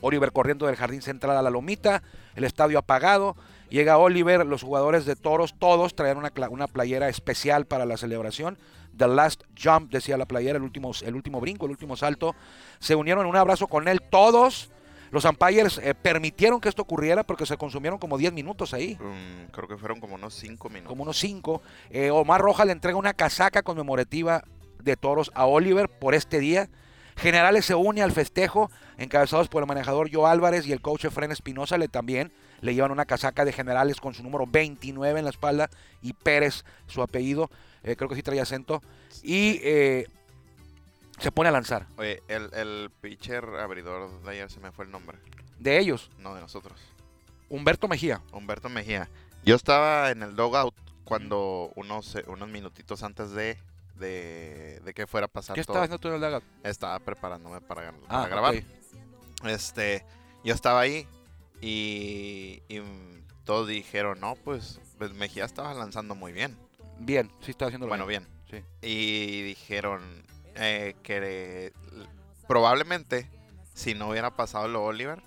Oliver 0.00 0.32
corriendo 0.32 0.66
del 0.66 0.76
jardín 0.76 1.02
central 1.02 1.36
a 1.36 1.42
la 1.42 1.50
lomita, 1.50 2.02
el 2.34 2.44
estadio 2.44 2.78
apagado. 2.78 3.36
Llega 3.70 3.98
Oliver, 3.98 4.46
los 4.46 4.62
jugadores 4.62 5.06
de 5.06 5.16
toros, 5.16 5.54
todos 5.58 5.94
traían 5.96 6.18
una, 6.18 6.32
una 6.50 6.68
playera 6.68 7.08
especial 7.08 7.66
para 7.66 7.84
la 7.86 7.96
celebración. 7.96 8.58
The 8.96 9.08
Last 9.08 9.42
Jump, 9.60 9.90
decía 9.90 10.16
la 10.16 10.26
playera, 10.26 10.56
el 10.58 10.62
último, 10.62 10.92
el 11.02 11.14
último 11.16 11.40
brinco, 11.40 11.66
el 11.66 11.72
último 11.72 11.96
salto. 11.96 12.34
Se 12.78 12.94
unieron 12.94 13.24
en 13.24 13.30
un 13.30 13.36
abrazo 13.36 13.66
con 13.66 13.88
él 13.88 14.00
todos. 14.02 14.70
Los 15.10 15.24
umpires 15.24 15.78
eh, 15.78 15.94
permitieron 15.94 16.60
que 16.60 16.68
esto 16.68 16.82
ocurriera 16.82 17.22
porque 17.22 17.46
se 17.46 17.56
consumieron 17.56 17.98
como 17.98 18.18
10 18.18 18.32
minutos 18.32 18.74
ahí, 18.74 18.96
Mm, 18.96 19.50
creo 19.52 19.68
que 19.68 19.76
fueron 19.76 20.00
como 20.00 20.14
unos 20.14 20.34
5 20.34 20.68
minutos. 20.68 20.88
como 20.88 21.02
unos 21.04 21.16
5. 21.18 21.62
Omar 22.12 22.40
Rojas 22.40 22.66
le 22.66 22.72
entrega 22.72 22.96
una 22.96 23.14
casaca 23.14 23.62
conmemorativa 23.62 24.42
de 24.82 24.96
toros 24.96 25.30
a 25.34 25.46
Oliver 25.46 25.88
por 25.88 26.14
este 26.14 26.38
día. 26.40 26.68
Generales 27.16 27.64
se 27.64 27.74
une 27.74 28.02
al 28.02 28.12
festejo, 28.12 28.70
encabezados 28.98 29.48
por 29.48 29.62
el 29.62 29.66
manejador 29.66 30.10
Joe 30.12 30.30
Álvarez 30.30 30.66
y 30.66 30.72
el 30.72 30.80
coach 30.80 31.06
Efren 31.06 31.32
Espinosa 31.32 31.78
le 31.78 31.88
también 31.88 32.32
le 32.60 32.74
llevan 32.74 32.90
una 32.90 33.04
casaca 33.04 33.44
de 33.44 33.52
generales 33.52 34.00
con 34.00 34.14
su 34.14 34.22
número 34.22 34.46
29 34.46 35.18
en 35.18 35.24
la 35.24 35.30
espalda 35.30 35.70
y 36.02 36.12
Pérez 36.12 36.64
su 36.86 37.02
apellido, 37.02 37.50
eh, 37.82 37.96
creo 37.96 38.08
que 38.08 38.16
sí 38.16 38.22
traía 38.22 38.42
acento, 38.42 38.82
y 39.22 39.60
eh, 39.62 40.06
se 41.18 41.32
pone 41.32 41.48
a 41.48 41.52
lanzar. 41.52 41.86
Oye, 41.96 42.22
el, 42.28 42.50
el 42.54 42.90
pitcher 43.00 43.44
abridor 43.44 44.22
de 44.22 44.30
ayer 44.30 44.50
se 44.50 44.60
me 44.60 44.72
fue 44.72 44.84
el 44.84 44.90
nombre. 44.90 45.18
De 45.58 45.78
ellos, 45.78 46.10
No, 46.18 46.34
de 46.34 46.40
nosotros. 46.40 46.78
Humberto 47.48 47.88
Mejía. 47.88 48.20
Humberto 48.32 48.68
Mejía. 48.68 49.08
Yo 49.44 49.54
estaba 49.54 50.10
en 50.10 50.22
el 50.22 50.34
dogout 50.34 50.74
cuando 51.04 51.72
unos, 51.76 52.16
eh, 52.16 52.24
unos 52.26 52.48
minutitos 52.48 53.02
antes 53.02 53.30
de, 53.30 53.56
de, 53.98 54.80
de 54.84 54.94
que 54.94 55.06
fuera 55.06 55.26
a 55.26 55.28
pasar 55.28 55.54
¿Qué 55.54 55.64
todo. 55.64 55.74
estabas 55.74 55.84
haciendo 55.88 55.98
tú 56.00 56.08
en 56.08 56.14
el 56.14 56.20
Dagat? 56.20 56.42
Estaba 56.62 56.98
preparándome 57.00 57.60
para, 57.60 57.92
para 57.92 58.22
Ah, 58.24 58.28
grabar. 58.28 58.54
ok. 58.56 59.46
Este, 59.48 60.04
yo 60.44 60.54
estaba 60.54 60.80
ahí 60.80 61.06
y, 61.60 62.62
y, 62.68 62.82
todos 63.44 63.68
dijeron, 63.68 64.18
no, 64.20 64.34
pues, 64.36 64.80
pues 64.98 65.12
Mejía 65.12 65.44
estaba 65.44 65.72
lanzando 65.74 66.14
muy 66.14 66.32
bien. 66.32 66.56
Bien, 66.98 67.30
sí 67.42 67.50
estaba 67.52 67.68
haciendo 67.68 67.86
Bueno, 67.86 68.06
bien. 68.06 68.26
Sí. 68.50 68.62
Y 68.82 69.42
dijeron 69.42 70.24
eh, 70.54 70.94
que 71.02 71.72
probablemente 72.46 73.28
si 73.74 73.94
no 73.94 74.08
hubiera 74.10 74.30
pasado 74.36 74.68
lo 74.68 74.84
Oliver, 74.84 75.22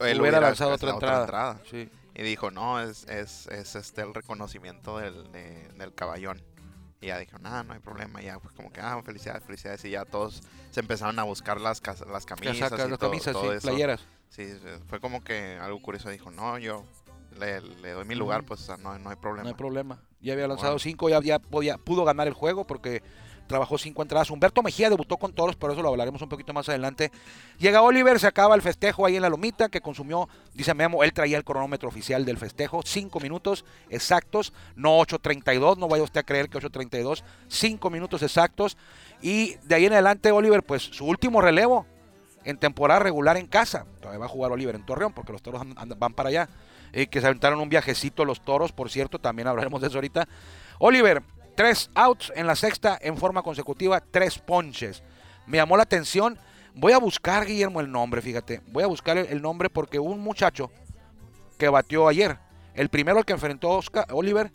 él 0.00 0.20
Hubiera 0.20 0.40
lanzado 0.40 0.72
otra 0.74 0.90
lanzado 0.92 1.20
entrada. 1.22 1.60
Sí. 1.70 1.88
Y 2.14 2.22
dijo, 2.22 2.50
no, 2.50 2.80
es, 2.80 3.04
es, 3.08 3.46
es 3.48 3.74
este 3.74 4.02
el 4.02 4.14
reconocimiento 4.14 4.98
del, 4.98 5.30
de- 5.32 5.68
del 5.76 5.94
caballón. 5.94 6.42
Y 7.02 7.08
ya 7.08 7.18
dijo, 7.18 7.36
nada, 7.38 7.64
no 7.64 7.74
hay 7.74 7.80
problema. 7.80 8.22
Y 8.22 8.26
ya, 8.26 8.38
pues 8.38 8.54
como 8.54 8.72
que, 8.72 8.80
ah, 8.80 9.02
felicidades, 9.04 9.42
felicidades. 9.44 9.84
Y 9.84 9.90
ya 9.90 10.04
todos 10.04 10.40
se 10.70 10.80
empezaron 10.80 11.18
a 11.18 11.24
buscar 11.24 11.60
las, 11.60 11.82
las 12.06 12.24
camisas. 12.24 12.56
Casacas, 12.56 12.86
y 12.86 12.90
las 12.90 12.98
todo- 12.98 13.10
camisas, 13.10 13.32
todo 13.32 13.50
sí, 13.50 13.56
eso. 13.58 13.68
playeras. 13.68 14.00
Sí, 14.30 14.46
fue 14.88 15.00
como 15.00 15.22
que 15.24 15.58
algo 15.60 15.82
curioso. 15.82 16.08
Dijo, 16.10 16.30
no, 16.30 16.56
yo 16.58 16.84
le, 17.38 17.60
le 17.60 17.90
doy 17.90 18.04
mi 18.04 18.14
lugar, 18.14 18.44
pues 18.44 18.60
o 18.60 18.64
sea, 18.64 18.76
no, 18.76 18.96
no 18.98 19.10
hay 19.10 19.16
problema. 19.16 19.42
No 19.42 19.48
hay 19.48 19.54
problema. 19.54 20.00
Ya 20.20 20.32
había 20.34 20.46
lanzado 20.46 20.70
Bueno. 20.74 20.78
cinco, 20.78 21.08
ya, 21.08 21.20
ya 21.20 21.38
podía, 21.40 21.76
pudo 21.76 22.04
ganar 22.04 22.28
el 22.28 22.34
juego 22.34 22.64
porque 22.66 23.02
trabajó 23.52 23.76
cinco 23.76 24.00
entradas. 24.00 24.30
Humberto 24.30 24.62
Mejía 24.62 24.88
debutó 24.88 25.18
con 25.18 25.34
toros, 25.34 25.56
pero 25.56 25.74
eso 25.74 25.82
lo 25.82 25.90
hablaremos 25.90 26.22
un 26.22 26.28
poquito 26.30 26.54
más 26.54 26.70
adelante. 26.70 27.12
Llega 27.58 27.82
Oliver, 27.82 28.18
se 28.18 28.26
acaba 28.26 28.54
el 28.54 28.62
festejo 28.62 29.04
ahí 29.04 29.16
en 29.16 29.22
la 29.22 29.28
lomita, 29.28 29.68
que 29.68 29.82
consumió, 29.82 30.26
dice 30.54 30.72
Memo, 30.72 31.04
él 31.04 31.12
traía 31.12 31.36
el 31.36 31.44
cronómetro 31.44 31.90
oficial 31.90 32.24
del 32.24 32.38
festejo, 32.38 32.80
cinco 32.82 33.20
minutos 33.20 33.66
exactos, 33.90 34.54
no 34.74 34.98
8.32, 35.00 35.76
no 35.76 35.86
vaya 35.86 36.02
usted 36.02 36.20
a 36.20 36.22
creer 36.22 36.48
que 36.48 36.56
8.32, 36.56 37.22
cinco 37.48 37.90
minutos 37.90 38.22
exactos. 38.22 38.78
Y 39.20 39.56
de 39.64 39.74
ahí 39.74 39.84
en 39.84 39.92
adelante 39.92 40.32
Oliver, 40.32 40.62
pues 40.62 40.82
su 40.82 41.04
último 41.04 41.42
relevo 41.42 41.84
en 42.44 42.56
temporada 42.56 43.00
regular 43.00 43.36
en 43.36 43.46
casa. 43.46 43.84
Todavía 44.00 44.20
va 44.20 44.24
a 44.24 44.30
jugar 44.30 44.50
Oliver 44.50 44.74
en 44.74 44.86
Torreón 44.86 45.12
porque 45.12 45.32
los 45.32 45.42
toros 45.42 45.62
van 45.98 46.14
para 46.14 46.30
allá. 46.30 46.48
Y 46.94 47.06
que 47.06 47.20
se 47.20 47.26
aventaron 47.26 47.60
un 47.60 47.68
viajecito 47.68 48.24
los 48.24 48.42
toros, 48.42 48.72
por 48.72 48.90
cierto, 48.90 49.18
también 49.18 49.46
hablaremos 49.46 49.82
de 49.82 49.88
eso 49.88 49.98
ahorita. 49.98 50.26
Oliver, 50.78 51.22
tres 51.54 51.90
outs 51.94 52.32
en 52.34 52.46
la 52.46 52.56
sexta 52.56 52.98
en 53.00 53.16
forma 53.16 53.42
consecutiva, 53.42 54.00
tres 54.00 54.38
ponches. 54.38 55.02
Me 55.46 55.58
llamó 55.58 55.76
la 55.76 55.82
atención. 55.84 56.38
Voy 56.74 56.92
a 56.92 56.98
buscar, 56.98 57.44
Guillermo, 57.46 57.80
el 57.80 57.90
nombre, 57.90 58.22
fíjate. 58.22 58.62
Voy 58.68 58.82
a 58.82 58.86
buscar 58.86 59.18
el, 59.18 59.42
nombre 59.42 59.68
porque 59.68 59.98
un 59.98 60.20
muchacho 60.20 60.70
que 61.58 61.68
batió 61.68 62.08
ayer, 62.08 62.38
el 62.74 62.88
primero 62.88 63.22
que 63.24 63.34
enfrentó 63.34 63.70
Oscar, 63.70 64.06
Oliver, 64.10 64.52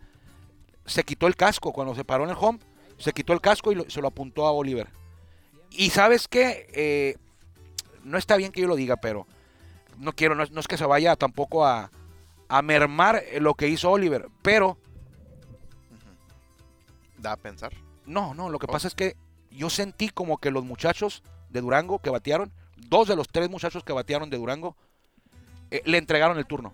se 0.86 1.04
quitó 1.04 1.27
el 1.27 1.36
casco 1.36 1.74
cuando 1.74 1.94
se 1.94 2.04
paró 2.04 2.24
en 2.24 2.32
el 2.32 2.36
home, 2.39 2.60
se 2.98 3.13
quitó 3.13 3.34
el 3.34 3.42
casco 3.42 3.72
y 3.72 3.86
se 3.89 4.01
lo 4.01 4.08
apuntó 4.08 4.48
a 4.48 4.51
Oliver. 4.51 4.88
Y 5.70 5.92
sabes 5.92 6.27
qué, 6.27 6.68
Eh, 6.74 7.18
no 8.04 8.18
está 8.18 8.38
bien 8.38 8.51
que 8.51 8.62
yo 8.62 8.68
lo 8.68 8.77
diga, 8.77 8.96
pero 8.96 9.27
no 9.98 10.13
quiero, 10.13 10.34
no, 10.34 10.44
es- 10.44 10.68
que 10.68 10.77
se 10.77 10.86
vaya 10.86 11.16
tampoco 11.18 11.66
a 11.66 11.92
mermar 12.63 13.22
lo 13.42 13.54
que 13.54 13.68
hizo 13.68 13.92
Oliver, 13.92 14.30
pero 14.42 14.77
Da 17.18 17.34
a 17.34 17.38
pensar. 17.38 17.74
no, 18.06 18.34
no, 18.34 18.50
lo 18.50 18.60
que 18.60 18.68
Oh. 18.68 18.72
pasa 18.72 18.88
es 18.88 18.96
que 18.96 19.16
yo 19.52 19.70
sentí 19.70 20.10
como 20.10 20.38
que 20.38 20.52
los 20.52 20.64
muchachos 20.64 21.24
de 21.50 21.62
Durango 21.62 22.00
que 22.00 22.10
batearon, 22.10 22.52
dos 22.78 23.08
de 23.08 23.16
los 23.16 23.28
tres 23.28 23.50
muchachos 23.50 23.84
que 23.84 23.92
batearon 23.94 24.30
de 24.30 24.38
Durango, 24.38 24.76
eh, 25.72 25.82
le 25.86 25.98
entregaron 25.98 26.38
el 26.38 26.46
turno. 26.46 26.74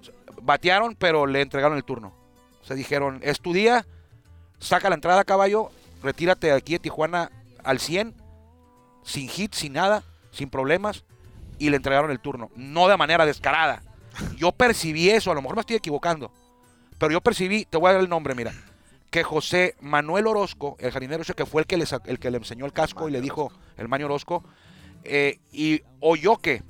O 0.00 0.04
sea, 0.04 0.14
Batearon, 0.42 0.94
pero 0.96 1.26
le 1.26 1.40
entregaron 1.42 1.76
el 1.76 1.84
turno. 1.84 2.12
Se 2.62 2.74
dijeron, 2.74 3.20
es 3.22 3.40
tu 3.40 3.52
día, 3.52 3.86
saca 4.58 4.88
la 4.88 4.94
entrada 4.96 5.24
caballo, 5.24 5.70
retírate 6.02 6.48
de 6.48 6.52
aquí 6.54 6.72
de 6.74 6.78
Tijuana 6.80 7.30
al 7.62 7.78
100, 7.78 8.14
sin 9.04 9.28
hit, 9.28 9.54
sin 9.54 9.72
nada, 9.74 10.02
sin 10.32 10.50
problemas, 10.50 11.04
y 11.58 11.70
le 11.70 11.76
entregaron 11.76 12.10
el 12.10 12.20
turno. 12.20 12.50
No 12.56 12.88
de 12.88 12.96
manera 12.96 13.24
descarada. 13.26 13.82
Yo 14.36 14.52
percibí 14.52 15.10
eso, 15.10 15.30
a 15.30 15.34
lo 15.34 15.42
mejor 15.42 15.56
me 15.56 15.60
estoy 15.60 15.76
equivocando, 15.76 16.30
pero 16.98 17.12
yo 17.12 17.20
percibí, 17.20 17.64
te 17.66 17.76
voy 17.76 17.90
a 17.90 17.92
dar 17.92 18.00
el 18.02 18.08
nombre, 18.08 18.34
mira, 18.34 18.52
que 19.10 19.22
José 19.22 19.74
Manuel 19.80 20.26
Orozco, 20.26 20.76
el 20.80 20.90
jardinero 20.90 21.22
ese 21.22 21.34
que 21.34 21.46
fue 21.46 21.62
el 21.62 21.66
que 21.66 21.76
le, 21.76 21.84
el 22.06 22.18
que 22.18 22.30
le 22.30 22.38
enseñó 22.38 22.66
el 22.66 22.72
casco 22.72 23.08
y 23.08 23.12
le 23.12 23.20
dijo, 23.20 23.50
el 23.76 23.88
Maño 23.88 24.06
Orozco, 24.06 24.44
eh, 25.04 25.38
y 25.52 25.82
Oyoque, 26.00 26.62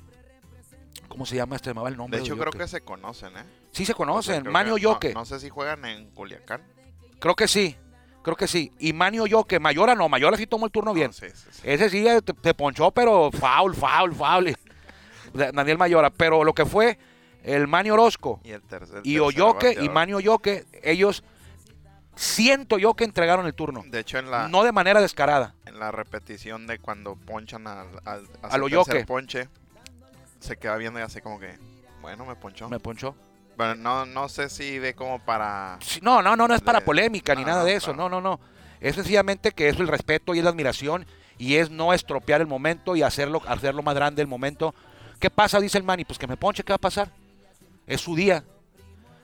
¿cómo 1.07 1.25
se 1.25 1.35
llama 1.35 1.55
este? 1.55 1.73
Va 1.73 1.87
el 1.89 1.97
nombre. 1.97 2.17
De 2.19 2.23
hecho, 2.23 2.35
de 2.35 2.41
creo 2.41 2.51
que 2.51 2.67
se 2.67 2.81
conocen, 2.81 3.35
¿eh? 3.37 3.43
Sí 3.71 3.85
se 3.85 3.91
O 3.93 3.95
sea, 3.95 3.95
conocen, 3.95 4.43
que- 4.43 4.71
Oyoque. 4.71 5.13
No, 5.13 5.21
no 5.21 5.25
sé 5.25 5.39
si 5.39 5.49
juegan 5.49 5.83
en 5.85 6.09
Culiacán. 6.11 6.61
Creo 7.19 7.35
que 7.35 7.47
sí, 7.47 7.75
creo 8.23 8.35
que 8.35 8.47
sí. 8.47 8.71
Y 8.79 8.93
Manio 8.93 9.23
Oyoque, 9.23 9.59
Mayora 9.59 9.95
no, 9.95 10.07
Mayora 10.09 10.37
sí 10.37 10.47
tomó 10.47 10.65
el 10.65 10.71
turno 10.71 10.93
bien. 10.93 11.07
No, 11.07 11.13
sí, 11.13 11.27
sí, 11.33 11.47
sí. 11.51 11.61
Ese 11.63 11.89
sí 11.89 12.03
te, 12.03 12.21
te 12.33 12.53
ponchó, 12.53 12.91
pero 12.91 13.31
foul, 13.31 13.75
foul, 13.75 14.13
foul. 14.13 14.55
Da- 15.33 15.51
Daniel 15.51 15.77
Mayora. 15.77 16.09
Pero 16.11 16.43
lo 16.43 16.53
que 16.53 16.65
fue 16.65 16.97
el 17.43 17.67
Manio 17.67 17.93
Orozco 17.95 18.39
Y 18.43 18.51
el 18.51 18.61
tercer. 18.61 19.01
y 19.03 19.19
Oyoque 19.19 19.75
y. 19.81 19.89
Manio 19.89 20.17
Oyoque, 20.17 20.65
ellos 20.83 21.23
siento 22.17 22.77
yo 22.77 22.93
que 22.95 23.03
entregaron 23.05 23.45
el 23.45 23.53
turno. 23.53 23.83
De 23.87 23.99
hecho, 23.99 24.17
en 24.17 24.29
la, 24.29 24.47
No 24.49 24.63
de 24.63 24.71
manera 24.71 24.99
descarada. 24.99 25.53
en 25.65 25.79
la 25.79 25.91
repetición 25.91 26.67
de 26.67 26.79
cuando 26.79 27.15
ponchan 27.15 27.65
al, 27.67 27.87
al, 28.05 28.27
a 28.41 28.47
Al 28.49 28.61
tercer 28.69 29.05
ponche, 29.05 29.47
se 30.39 30.57
queda 30.57 30.75
viendo 30.77 30.99
y 30.99 31.03
así 31.03 31.21
como 31.21 31.39
que, 31.39 31.57
bueno, 32.01 32.25
me 32.25 32.35
ponchó. 32.35 32.67
Me 32.69 32.79
ponchó. 32.79 33.15
Bueno, 33.55 33.75
no, 33.75 34.05
no 34.05 34.29
sé 34.29 34.49
si 34.49 34.77
de 34.77 34.93
como 34.93 35.19
para... 35.19 35.77
Sí, 35.81 35.99
No, 36.03 36.21
no, 36.21 36.35
no, 36.35 36.47
no 36.47 36.53
es 36.53 36.61
para 36.61 36.81
polémica 36.81 37.33
ni 37.33 37.41
no, 37.41 37.47
nada 37.47 37.63
de 37.63 37.73
eso. 37.75 37.93
claro. 37.93 38.09
No, 38.09 38.21
no, 38.21 38.29
no. 38.29 38.39
Es 38.79 38.95
sencillamente 38.95 39.51
que 39.51 39.69
es 39.69 39.79
el 39.79 39.87
respeto 39.87 40.35
y 40.35 40.39
es 40.39 40.43
la 40.43 40.51
admiración 40.51 41.07
y 41.39 41.55
es 41.55 41.71
no 41.71 41.93
estropear 41.93 42.41
el 42.41 42.47
momento 42.47 42.95
y 42.95 43.01
hacerlo, 43.01 43.41
hacerlo 43.47 43.81
más 43.81 43.95
grande 43.95 44.21
el 44.21 44.27
momento. 44.27 44.75
¿Qué 45.19 45.31
pasa? 45.31 45.59
Dice 45.59 45.79
el 45.79 45.83
Manny. 45.83 46.05
Pues 46.05 46.19
que 46.19 46.27
me 46.27 46.37
ponche, 46.37 46.63
¿qué 46.63 46.71
va 46.71 46.75
a 46.75 46.79
pasar? 46.79 47.09
Es 47.87 48.01
su 48.01 48.15
día. 48.15 48.43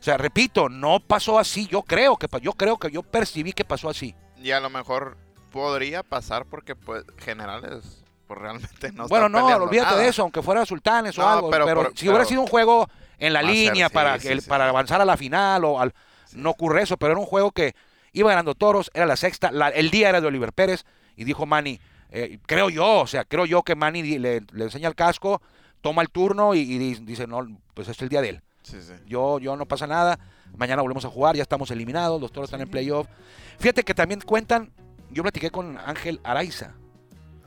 O 0.03 0.05
sea, 0.05 0.17
repito, 0.17 0.67
no 0.67 0.99
pasó 0.99 1.39
así. 1.39 1.65
Yo 1.67 1.81
creo 1.81 2.17
que 2.17 2.27
yo 2.41 2.51
creo 2.51 2.77
que 2.77 2.91
yo 2.91 3.03
percibí 3.03 3.53
que 3.53 3.63
pasó 3.63 3.87
así. 3.87 4.13
Y 4.35 4.51
a 4.51 4.59
lo 4.59 4.69
mejor 4.69 5.15
podría 5.49 6.03
pasar 6.03 6.43
porque, 6.43 6.75
pues, 6.75 7.05
generales, 7.19 8.03
pues 8.27 8.37
realmente 8.37 8.91
no 8.91 9.07
bueno, 9.07 9.29
no, 9.29 9.45
olvídate 9.45 9.91
nada. 9.91 10.01
de 10.01 10.09
eso, 10.09 10.23
aunque 10.23 10.41
fuera 10.41 10.65
sultanes 10.65 11.17
o 11.17 11.25
algo. 11.25 11.49
Pero, 11.49 11.91
si 11.95 12.09
hubiera 12.09 12.25
sido 12.25 12.41
un 12.41 12.47
juego 12.47 12.89
en 13.17 13.31
la 13.31 13.39
ser, 13.43 13.49
línea 13.49 13.87
para, 13.87 14.19
sí, 14.19 14.27
que 14.27 14.33
el- 14.33 14.41
sí, 14.41 14.49
para 14.49 14.65
sí. 14.65 14.69
avanzar 14.71 14.99
a 14.99 15.05
la 15.05 15.15
final 15.15 15.63
o 15.63 15.79
al, 15.79 15.93
no 16.33 16.49
ocurre 16.49 16.81
eso, 16.83 16.97
pero 16.97 17.13
era 17.13 17.21
un 17.21 17.25
juego 17.25 17.51
que 17.51 17.73
iba 18.11 18.29
ganando 18.29 18.55
toros, 18.55 18.91
era 18.93 19.05
la 19.05 19.15
sexta, 19.15 19.53
la- 19.53 19.69
el 19.69 19.89
día 19.89 20.09
era 20.09 20.19
de 20.19 20.27
Oliver 20.27 20.51
Pérez 20.51 20.83
y 21.15 21.23
dijo 21.23 21.45
Manny, 21.45 21.79
eh, 22.09 22.39
creo 22.45 22.69
yo, 22.69 22.99
o 22.99 23.07
sea, 23.07 23.23
creo 23.23 23.45
yo 23.45 23.63
que 23.63 23.75
Manny 23.75 24.19
le, 24.19 24.41
le 24.51 24.63
enseña 24.65 24.89
el 24.89 24.95
casco, 24.95 25.41
toma 25.79 26.01
el 26.01 26.09
turno 26.09 26.55
y, 26.55 26.59
y 26.59 26.77
di- 26.77 27.05
dice, 27.05 27.25
no, 27.25 27.47
pues 27.73 27.87
es 27.87 28.01
el 28.01 28.09
día 28.09 28.19
de 28.21 28.27
él. 28.31 28.41
Sí, 28.63 28.81
sí. 28.81 28.93
Yo, 29.05 29.39
yo 29.39 29.55
no 29.55 29.65
pasa 29.65 29.87
nada, 29.87 30.17
mañana 30.57 30.81
volvemos 30.81 31.05
a 31.05 31.09
jugar, 31.09 31.35
ya 31.35 31.41
estamos 31.43 31.69
eliminados, 31.71 32.19
los 32.21 32.31
toros 32.31 32.47
están 32.49 32.61
en 32.61 32.69
playoff. 32.69 33.07
Fíjate 33.59 33.83
que 33.83 33.93
también 33.93 34.21
cuentan, 34.21 34.71
yo 35.11 35.21
platiqué 35.23 35.51
con 35.51 35.77
Ángel 35.77 36.19
Araiza, 36.23 36.73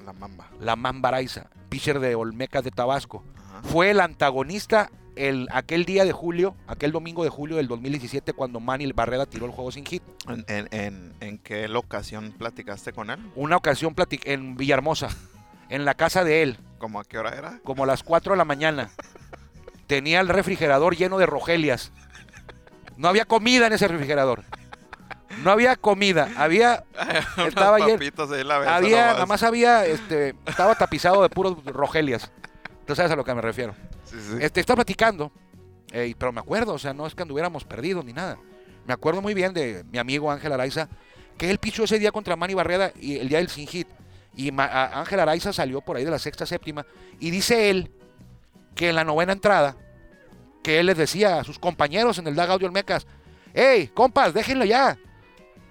La 0.04 0.12
mamba. 0.12 0.48
la 0.60 0.76
Mamba 0.76 1.08
Araiza, 1.08 1.48
pitcher 1.68 1.98
de 2.00 2.14
Olmecas 2.14 2.62
de 2.64 2.70
Tabasco 2.70 3.24
Ajá. 3.36 3.62
fue 3.64 3.90
el 3.90 4.00
antagonista 4.00 4.90
el, 5.16 5.48
aquel 5.50 5.86
día 5.86 6.04
de 6.04 6.12
julio, 6.12 6.54
aquel 6.66 6.92
domingo 6.92 7.24
de 7.24 7.30
julio 7.30 7.56
del 7.56 7.68
2017, 7.68 8.34
cuando 8.34 8.60
Manny 8.60 8.92
Barrera 8.92 9.24
tiró 9.24 9.46
el 9.46 9.52
juego 9.52 9.72
sin 9.72 9.86
hit. 9.86 10.02
¿En, 10.28 10.44
en, 10.48 10.68
en, 10.72 11.14
en 11.20 11.38
qué 11.38 11.66
ocasión 11.74 12.34
platicaste 12.36 12.92
con 12.92 13.08
él? 13.08 13.18
Una 13.34 13.56
ocasión 13.56 13.94
platic 13.94 14.26
en 14.26 14.58
Villahermosa, 14.58 15.08
en 15.70 15.86
la 15.86 15.94
casa 15.94 16.22
de 16.22 16.42
él, 16.42 16.58
¿Cómo 16.78 17.00
a 17.00 17.04
qué 17.04 17.16
hora 17.16 17.30
era? 17.34 17.58
como 17.64 17.84
a 17.84 17.86
las 17.86 18.02
4 18.02 18.34
de 18.34 18.36
la 18.36 18.44
mañana. 18.44 18.90
Tenía 19.86 20.20
el 20.20 20.28
refrigerador 20.28 20.96
lleno 20.96 21.18
de 21.18 21.26
rogelias. 21.26 21.92
No 22.96 23.08
había 23.08 23.24
comida 23.24 23.66
en 23.66 23.72
ese 23.72 23.88
refrigerador. 23.88 24.42
No 25.42 25.50
había 25.50 25.76
comida. 25.76 26.28
Había, 26.36 26.84
estaba 27.46 27.76
ayer, 27.76 28.12
había, 28.66 29.06
nada 29.08 29.26
más 29.26 29.42
había, 29.42 29.84
este, 29.84 30.34
estaba 30.46 30.74
tapizado 30.74 31.22
de 31.22 31.28
puros 31.28 31.64
rogelias. 31.64 32.30
Tú 32.86 32.94
sabes 32.94 33.12
a 33.12 33.16
lo 33.16 33.24
que 33.24 33.34
me 33.34 33.42
refiero. 33.42 33.74
Sí, 34.04 34.16
sí. 34.18 34.36
Este, 34.40 34.60
está 34.60 34.74
platicando, 34.74 35.30
eh, 35.92 36.14
pero 36.18 36.32
me 36.32 36.40
acuerdo, 36.40 36.74
o 36.74 36.78
sea, 36.78 36.94
no 36.94 37.06
es 37.06 37.14
que 37.14 37.22
anduviéramos 37.22 37.64
perdidos 37.64 38.04
ni 38.04 38.12
nada. 38.12 38.38
Me 38.86 38.94
acuerdo 38.94 39.20
muy 39.20 39.34
bien 39.34 39.52
de 39.52 39.84
mi 39.90 39.98
amigo 39.98 40.30
Ángel 40.30 40.52
Araiza, 40.52 40.88
que 41.36 41.50
él 41.50 41.58
pichó 41.58 41.84
ese 41.84 41.98
día 41.98 42.12
contra 42.12 42.36
Manny 42.36 42.54
Barreda 42.54 42.92
y 42.98 43.18
el 43.18 43.28
día 43.28 43.38
del 43.38 43.48
sin 43.48 43.66
hit. 43.66 43.88
Y 44.34 44.52
Ángel 44.56 45.20
Araiza 45.20 45.52
salió 45.52 45.80
por 45.80 45.96
ahí 45.96 46.04
de 46.04 46.10
la 46.10 46.18
sexta, 46.18 46.46
séptima. 46.46 46.86
Y 47.18 47.30
dice 47.30 47.70
él 47.70 47.90
que 48.76 48.90
en 48.90 48.94
la 48.94 49.02
novena 49.02 49.32
entrada, 49.32 49.74
que 50.62 50.78
él 50.78 50.86
les 50.86 50.96
decía 50.96 51.40
a 51.40 51.44
sus 51.44 51.58
compañeros 51.58 52.18
en 52.18 52.28
el 52.28 52.36
dugout 52.36 52.60
de 52.60 52.66
Olmecas, 52.66 53.06
hey, 53.52 53.90
compas, 53.92 54.32
déjenlo 54.32 54.64
ya. 54.64 54.96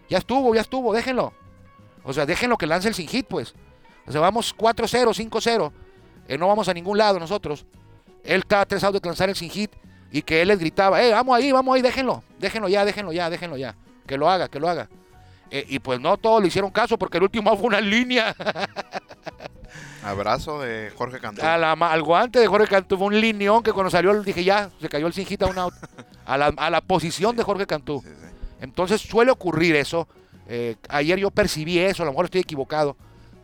Ya 0.10 0.18
estuvo, 0.18 0.54
ya 0.54 0.62
estuvo, 0.62 0.94
déjenlo. 0.94 1.34
O 2.04 2.12
sea, 2.12 2.26
déjenlo 2.26 2.58
que 2.58 2.68
lance 2.68 2.90
el 2.90 2.94
sin 2.94 3.08
hit, 3.08 3.26
pues. 3.28 3.56
O 4.06 4.12
sea, 4.12 4.20
vamos 4.20 4.54
4-0, 4.54 5.30
5-0. 5.30 5.72
eh, 6.28 6.38
no 6.38 6.48
vamos 6.50 6.68
a 6.68 6.74
ningún 6.74 6.98
lado 6.98 7.20
nosotros 7.20 7.66
él 8.26 8.40
estaba 8.40 8.66
tres 8.66 8.82
de 8.82 9.00
lanzar 9.04 9.30
el 9.30 9.36
sin 9.36 9.50
hit 9.50 9.72
y 10.12 10.22
que 10.22 10.42
él 10.42 10.48
les 10.48 10.60
gritaba, 10.60 11.02
eh, 11.04 11.12
vamos 11.12 11.36
ahí, 11.38 11.52
vamos 11.52 11.76
ahí, 11.76 11.82
déjenlo, 11.82 12.24
déjenlo 12.40 12.68
ya, 12.70 12.86
déjenlo 12.86 13.12
ya, 13.12 13.30
déjenlo 13.30 13.58
ya, 13.58 13.76
que 14.08 14.18
lo 14.18 14.30
haga, 14.30 14.48
que 14.48 14.60
lo 14.60 14.70
haga. 14.70 14.90
Eh, 15.52 15.66
y 15.68 15.80
pues 15.80 16.00
no 16.00 16.18
todos 16.18 16.42
le 16.42 16.48
hicieron 16.48 16.72
caso 16.72 16.98
porque 16.98 17.18
el 17.18 17.24
último 17.24 17.56
fue 17.58 17.68
una 17.68 17.82
línea 17.82 18.36
Abrazo 20.06 20.62
de 20.62 20.92
Jorge 20.96 21.20
Cantú. 21.20 21.42
a 21.44 21.58
la 21.58 21.72
al 21.72 22.02
guante 22.04 22.40
de 22.40 22.48
Jorge 22.48 22.68
Cantú, 22.68 22.98
fue 22.98 23.08
un 23.08 23.20
lineón 23.20 23.64
que 23.64 23.74
cuando 23.74 23.90
salió 23.90 24.22
dije 24.22 24.44
ya, 24.44 24.70
se 24.80 24.88
cayó 24.88 25.08
el 25.08 25.14
sin 25.14 25.26
hit 25.26 25.42
a 25.42 25.48
un 25.48 25.58
out, 25.58 25.74
a 26.26 26.38
la, 26.38 26.54
a 26.56 26.70
la 26.70 26.82
posición 26.82 27.36
de 27.36 27.44
Jorge 27.44 27.66
Cantú. 27.66 28.02
Sí, 28.04 28.10
sí. 28.10 28.28
Entonces 28.62 29.02
suele 29.02 29.32
ocurrir 29.32 29.76
eso. 29.76 30.08
Eh, 30.48 30.76
ayer 30.90 31.18
yo 31.18 31.32
percibí 31.32 31.80
eso, 31.80 32.04
a 32.04 32.06
lo 32.06 32.12
mejor 32.12 32.26
estoy 32.26 32.42
equivocado, 32.42 32.96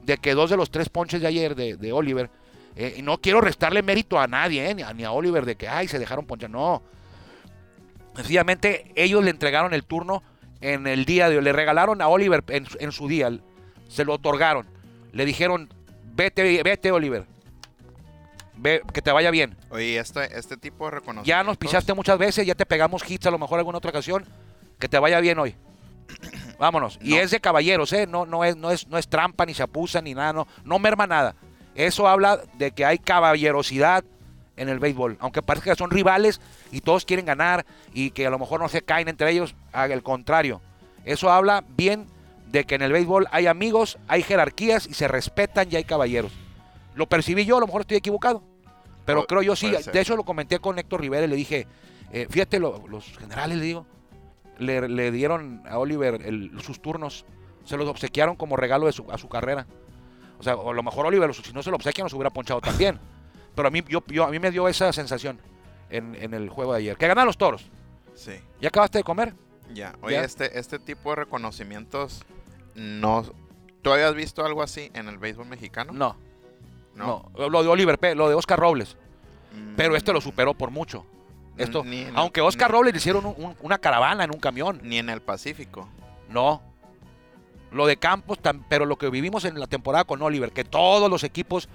de 0.03 0.17
que 0.17 0.33
dos 0.35 0.49
de 0.51 0.57
los 0.57 0.69
tres 0.69 0.87
ponches 0.89 1.19
de 1.19 1.27
ayer 1.27 1.55
de, 1.55 1.75
de 1.75 1.91
Oliver, 1.91 2.29
eh, 2.75 2.95
y 2.97 3.01
no 3.01 3.17
quiero 3.17 3.41
restarle 3.41 3.81
mérito 3.81 4.19
a 4.19 4.27
nadie, 4.27 4.69
eh, 4.69 4.75
ni, 4.75 4.83
a, 4.83 4.93
ni 4.93 5.03
a 5.03 5.11
Oliver, 5.11 5.45
de 5.45 5.55
que, 5.55 5.67
ay, 5.67 5.87
se 5.87 5.97
dejaron 5.97 6.25
ponchar. 6.25 6.51
No. 6.51 6.83
Sencillamente 8.15 8.91
ellos 8.95 9.23
le 9.23 9.31
entregaron 9.31 9.73
el 9.73 9.83
turno 9.83 10.21
en 10.61 10.85
el 10.85 11.05
día 11.05 11.27
de 11.27 11.41
le 11.41 11.53
regalaron 11.53 12.01
a 12.01 12.07
Oliver 12.07 12.43
en 12.49 12.91
su 12.91 13.07
día, 13.07 13.31
se 13.87 14.05
lo 14.05 14.13
otorgaron. 14.13 14.67
Le 15.11 15.25
dijeron, 15.25 15.73
vete, 16.13 16.63
vete 16.63 16.91
Oliver, 16.91 17.25
ve, 18.55 18.81
que 18.93 19.01
te 19.01 19.11
vaya 19.11 19.31
bien. 19.31 19.55
Oye, 19.69 19.97
este, 19.97 20.37
este 20.37 20.57
tipo 20.57 20.85
de 20.85 20.91
reconocimiento. 20.91 21.27
Ya 21.27 21.43
nos 21.43 21.57
pisaste 21.57 21.93
muchas 21.93 22.17
veces, 22.17 22.45
ya 22.45 22.55
te 22.55 22.65
pegamos 22.65 23.09
hits 23.09 23.25
a 23.25 23.31
lo 23.31 23.39
mejor 23.39 23.59
alguna 23.59 23.77
otra 23.77 23.89
ocasión. 23.89 24.25
Que 24.79 24.89
te 24.89 24.97
vaya 24.97 25.19
bien 25.19 25.37
hoy. 25.37 25.55
Vámonos. 26.59 26.97
Y 27.01 27.15
es 27.15 27.31
de 27.31 27.39
caballeros, 27.39 27.93
¿eh? 27.93 28.07
No, 28.07 28.25
no, 28.25 28.43
es, 28.43 28.55
no, 28.55 28.71
es, 28.71 28.87
no 28.87 28.97
es 28.97 29.07
trampa, 29.07 29.45
ni 29.45 29.53
chapuza, 29.53 30.01
ni 30.01 30.13
nada, 30.13 30.33
no, 30.33 30.47
no 30.63 30.79
merma 30.79 31.05
nada. 31.05 31.35
Eso 31.75 32.07
habla 32.07 32.41
de 32.55 32.71
que 32.71 32.85
hay 32.85 32.97
caballerosidad 32.97 34.03
en 34.57 34.69
el 34.69 34.79
béisbol. 34.79 35.17
Aunque 35.19 35.41
parezca 35.41 35.71
que 35.71 35.77
son 35.77 35.91
rivales 35.91 36.41
y 36.71 36.81
todos 36.81 37.05
quieren 37.05 37.25
ganar 37.25 37.65
y 37.93 38.11
que 38.11 38.27
a 38.27 38.29
lo 38.29 38.39
mejor 38.39 38.59
no 38.59 38.69
se 38.69 38.81
caen 38.81 39.07
entre 39.07 39.31
ellos, 39.31 39.55
al 39.71 40.03
contrario. 40.03 40.61
Eso 41.05 41.31
habla 41.31 41.63
bien 41.75 42.07
de 42.51 42.65
que 42.65 42.75
en 42.75 42.81
el 42.81 42.91
béisbol 42.91 43.27
hay 43.31 43.47
amigos, 43.47 43.97
hay 44.07 44.23
jerarquías 44.23 44.87
y 44.87 44.93
se 44.93 45.07
respetan 45.07 45.67
y 45.71 45.75
hay 45.77 45.83
caballeros. 45.83 46.31
Lo 46.95 47.07
percibí 47.07 47.45
yo, 47.45 47.57
a 47.57 47.59
lo 47.61 47.67
mejor 47.67 47.81
estoy 47.81 47.97
equivocado. 47.97 48.43
Pero 49.05 49.25
creo 49.25 49.41
yo 49.41 49.55
sí, 49.55 49.71
ser. 49.73 49.91
de 49.93 50.01
hecho 50.01 50.15
lo 50.15 50.23
comenté 50.23 50.59
con 50.59 50.77
Héctor 50.77 51.01
Rivera 51.01 51.25
y 51.25 51.29
le 51.29 51.35
dije, 51.35 51.67
eh, 52.11 52.27
fíjate, 52.29 52.59
lo- 52.59 52.87
los 52.87 53.17
generales, 53.17 53.57
le 53.57 53.63
digo, 53.63 53.85
le, 54.59 54.87
le 54.87 55.11
dieron 55.11 55.63
a 55.67 55.79
Oliver 55.79 56.21
el- 56.23 56.51
sus 56.61 56.81
turnos, 56.81 57.25
se 57.63 57.77
los 57.77 57.87
obsequiaron 57.87 58.35
como 58.35 58.57
regalo 58.57 58.85
de 58.85 58.91
su, 58.91 59.09
a 59.11 59.17
su 59.17 59.27
carrera. 59.27 59.65
O 60.39 60.43
sea, 60.43 60.53
a 60.53 60.73
lo 60.73 60.83
mejor 60.83 61.05
Oliver, 61.05 61.33
si 61.33 61.53
no 61.53 61.63
se 61.63 61.69
lo 61.71 61.77
obsequian, 61.77 62.05
nos 62.05 62.13
hubiera 62.13 62.29
ponchado 62.29 62.61
también. 62.61 62.99
Pero 63.55 63.67
a 63.67 63.71
mí, 63.71 63.81
yo, 63.87 64.03
yo- 64.07 64.23
a 64.25 64.29
mí 64.29 64.39
me 64.39 64.51
dio 64.51 64.67
esa 64.67 64.91
sensación 64.93 65.39
en, 65.89 66.15
en 66.15 66.33
el 66.33 66.49
juego 66.49 66.73
de 66.73 66.79
ayer. 66.79 66.97
Que 66.97 67.07
ganan 67.07 67.25
los 67.25 67.37
toros. 67.37 67.65
Sí. 68.13 68.33
¿Ya 68.59 68.67
acabaste 68.69 68.99
de 68.99 69.03
comer? 69.03 69.33
Ya. 69.73 69.93
Oye, 70.01 70.15
Ya. 70.15 70.23
este, 70.23 70.59
este 70.59 70.79
tipo 70.79 71.09
de 71.11 71.15
reconocimientos, 71.17 72.23
no. 72.75 73.23
¿Tú 73.81 73.91
habías 73.91 74.13
visto 74.13 74.45
algo 74.45 74.61
así 74.61 74.91
en 74.93 75.07
el 75.07 75.17
béisbol 75.17 75.47
mexicano? 75.47 75.91
No, 75.93 76.15
no. 76.95 77.31
Lo 77.35 77.63
de 77.63 77.69
Oliver, 77.69 77.97
P- 77.97 78.13
lo 78.15 78.29
de 78.29 78.35
Oscar 78.35 78.59
Robles. 78.59 78.95
Mm, 79.53 79.75
Pero 79.75 79.95
este 79.95 80.13
lo 80.13 80.21
superó 80.21 80.53
por 80.53 80.69
mucho. 80.71 81.05
Esto, 81.57 81.83
aunque 82.15 82.41
Oscar 82.41 82.69
ni- 82.69 82.73
Robles 82.77 82.93
le 82.93 82.97
hicieron 82.99 83.25
un- 83.25 83.35
un- 83.37 83.55
una 83.61 83.77
caravana 83.79 84.23
en 84.23 84.31
un 84.31 84.39
camión. 84.39 84.79
Ni 84.83 84.97
en 84.99 85.09
el 85.09 85.21
Pacífico. 85.21 85.87
No. 86.29 86.61
Lo 87.71 87.87
de 87.87 87.97
Campos, 87.97 88.39
tam- 88.41 88.63
pero 88.69 88.85
lo 88.85 88.97
que 88.97 89.09
vivimos 89.09 89.45
en 89.45 89.59
la 89.59 89.67
temporada 89.67 90.03
con 90.03 90.21
Oliver, 90.21 90.51
que 90.51 90.63
todos 90.63 91.09
los 91.09 91.23
equipos 91.23 91.67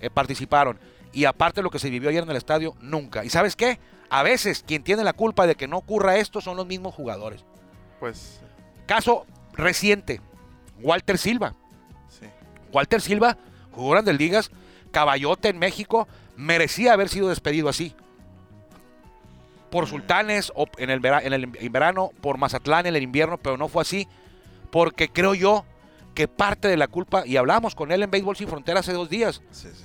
eh, 0.00 0.08
participaron. 0.10 0.78
Y 1.12 1.26
aparte 1.26 1.60
lo 1.60 1.70
que 1.70 1.78
se 1.78 1.90
vivió 1.90 2.08
ayer 2.08 2.22
en 2.22 2.30
el 2.30 2.36
estadio, 2.36 2.74
nunca. 2.80 3.22
¿Y 3.24 3.28
sabes 3.30 3.54
qué? 3.54 3.78
A 4.08 4.22
veces 4.22 4.64
quien 4.66 4.82
tiene 4.82 5.04
la 5.04 5.12
culpa 5.12 5.46
de 5.46 5.56
que 5.56 5.68
no 5.68 5.76
ocurra 5.76 6.16
esto 6.16 6.40
son 6.40 6.56
los 6.56 6.66
mismos 6.66 6.94
jugadores. 6.94 7.44
Pues 7.98 8.40
Caso 8.86 9.26
reciente, 9.52 10.20
Walter 10.82 11.18
Silva. 11.18 11.54
sí. 12.08 12.26
Walter 12.72 13.00
Silva 13.00 13.36
jugó 13.72 13.90
Grandes 13.90 14.16
Ligas, 14.18 14.50
caballote 14.92 15.48
en 15.48 15.58
México, 15.58 16.06
merecía 16.36 16.92
haber 16.92 17.08
sido 17.08 17.28
despedido 17.28 17.68
así. 17.68 17.94
Por 19.70 19.86
Sultanes 19.86 20.52
o 20.56 20.66
en 20.78 20.90
el, 20.90 20.98
vera- 21.00 21.20
en 21.22 21.32
el 21.32 21.46
verano, 21.70 22.10
por 22.20 22.38
Mazatlán 22.38 22.86
en 22.86 22.96
el 22.96 23.02
invierno, 23.04 23.38
pero 23.38 23.56
no 23.56 23.68
fue 23.68 23.82
así. 23.82 24.08
Porque 24.72 25.08
creo 25.08 25.34
yo 25.34 25.64
que 26.14 26.26
parte 26.26 26.66
de 26.68 26.76
la 26.76 26.88
culpa, 26.88 27.24
y 27.24 27.36
hablamos 27.36 27.74
con 27.76 27.92
él 27.92 28.02
en 28.02 28.10
Béisbol 28.10 28.36
Sin 28.36 28.48
Frontera 28.48 28.80
hace 28.80 28.92
dos 28.92 29.08
días, 29.08 29.42
Sí, 29.52 29.68
sí. 29.72 29.84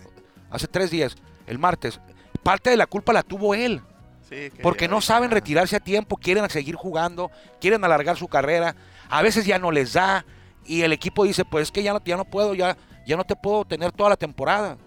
hace 0.49 0.67
tres 0.67 0.89
días, 0.89 1.15
el 1.45 1.60
martes, 1.60 1.99
parte 2.41 2.71
de 2.71 2.77
la 2.77 2.88
culpa 2.88 3.13
la 3.13 3.21
tuvo 3.21 3.53
él. 3.53 3.81
Sí, 4.27 4.49
que 4.49 4.60
Porque 4.63 4.88
no 4.88 5.01
saben 5.01 5.29
retirarse 5.29 5.75
a 5.75 5.79
tiempo, 5.79 6.17
quieren 6.17 6.49
seguir 6.49 6.73
jugando, 6.75 7.29
quieren 7.62 7.84
alargar 7.84 8.17
su 8.17 8.27
carrera. 8.27 8.75
A 9.08 9.21
veces 9.21 9.45
ya 9.45 9.60
no 9.60 9.69
les 9.71 9.93
da 9.93 10.25
y 10.65 10.82
el 10.82 10.93
equipo 10.93 11.23
dice, 11.23 11.45
pues 11.45 11.63
es 11.63 11.71
que 11.71 11.84
ya 11.84 11.93
no, 11.93 12.04
ya 12.04 12.17
no 12.17 12.25
puedo, 12.25 12.54
ya, 12.54 12.78
ya 13.06 13.17
no 13.17 13.23
te 13.23 13.36
puedo 13.36 13.65
tener 13.65 13.91
toda 13.91 14.10
la 14.12 14.17
temporada. 14.17 14.78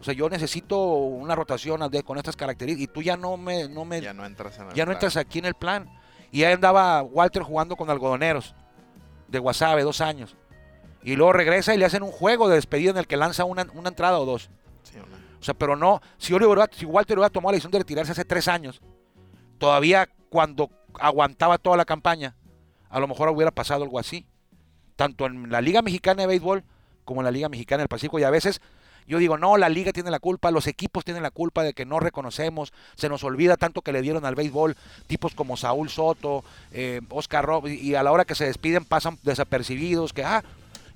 O 0.00 0.04
sea, 0.04 0.14
yo 0.14 0.28
necesito 0.28 0.78
una 0.78 1.34
rotación 1.34 1.80
con 2.04 2.18
estas 2.18 2.36
características 2.36 2.90
y 2.90 2.92
tú 2.92 3.02
ya 3.02 3.16
no 3.16 3.36
me, 3.36 3.68
no 3.68 3.84
me, 3.84 4.00
Ya 4.00 4.12
no 4.12 4.24
entras 4.26 4.58
en 4.58 4.68
el 4.68 4.74
ya 4.74 4.84
no 4.84 4.90
plan. 4.90 4.96
entras 4.96 5.16
aquí 5.16 5.38
en 5.38 5.46
el 5.46 5.54
plan. 5.54 5.88
Y 6.30 6.44
ahí 6.44 6.52
andaba 6.52 7.02
Walter 7.02 7.42
jugando 7.42 7.76
con 7.76 7.88
algodoneros 7.90 8.54
de 9.28 9.38
Guasave, 9.38 9.82
dos 9.82 10.00
años. 10.00 10.36
Y 11.02 11.16
luego 11.16 11.32
regresa 11.32 11.74
y 11.74 11.78
le 11.78 11.84
hacen 11.84 12.02
un 12.02 12.10
juego 12.12 12.48
de 12.48 12.56
despedida 12.56 12.90
en 12.90 12.98
el 12.98 13.06
que 13.06 13.16
lanza 13.16 13.44
una, 13.44 13.66
una 13.74 13.88
entrada 13.88 14.18
o 14.18 14.26
dos. 14.26 14.50
Sí, 14.82 14.98
O 15.40 15.42
sea, 15.42 15.54
pero 15.54 15.76
no, 15.76 16.00
si, 16.18 16.34
Oliver 16.34 16.68
si 16.72 16.84
Walter 16.84 17.16
hubiera 17.18 17.30
tomado 17.30 17.52
la 17.52 17.56
decisión 17.56 17.72
de 17.72 17.78
retirarse 17.78 18.12
hace 18.12 18.24
tres 18.24 18.48
años, 18.48 18.80
todavía 19.58 20.08
cuando 20.28 20.70
aguantaba 20.98 21.58
toda 21.58 21.76
la 21.76 21.84
campaña, 21.84 22.36
a 22.88 23.00
lo 23.00 23.08
mejor 23.08 23.28
hubiera 23.28 23.50
pasado 23.50 23.84
algo 23.84 23.98
así. 23.98 24.26
Tanto 24.96 25.26
en 25.26 25.50
la 25.50 25.60
Liga 25.60 25.82
Mexicana 25.82 26.22
de 26.22 26.26
Béisbol 26.26 26.64
como 27.04 27.20
en 27.20 27.26
la 27.26 27.30
Liga 27.30 27.48
Mexicana 27.48 27.82
del 27.82 27.88
Pacífico. 27.88 28.18
Y 28.18 28.24
a 28.24 28.30
veces 28.30 28.60
yo 29.06 29.18
digo, 29.18 29.38
no, 29.38 29.56
la 29.56 29.68
liga 29.68 29.92
tiene 29.92 30.10
la 30.10 30.18
culpa, 30.18 30.50
los 30.50 30.66
equipos 30.66 31.04
tienen 31.04 31.22
la 31.22 31.30
culpa 31.30 31.62
de 31.62 31.74
que 31.74 31.84
no 31.84 32.00
reconocemos, 32.00 32.72
se 32.96 33.08
nos 33.08 33.22
olvida 33.22 33.56
tanto 33.56 33.82
que 33.82 33.92
le 33.92 34.02
dieron 34.02 34.24
al 34.26 34.34
béisbol 34.34 34.76
tipos 35.06 35.32
como 35.34 35.56
Saúl 35.56 35.90
Soto, 35.90 36.42
eh, 36.72 37.00
Oscar 37.10 37.44
Rob, 37.44 37.68
y 37.68 37.94
a 37.94 38.02
la 38.02 38.10
hora 38.10 38.24
que 38.24 38.34
se 38.34 38.46
despiden 38.46 38.84
pasan 38.84 39.16
desapercibidos, 39.22 40.12
que, 40.12 40.24
ah, 40.24 40.42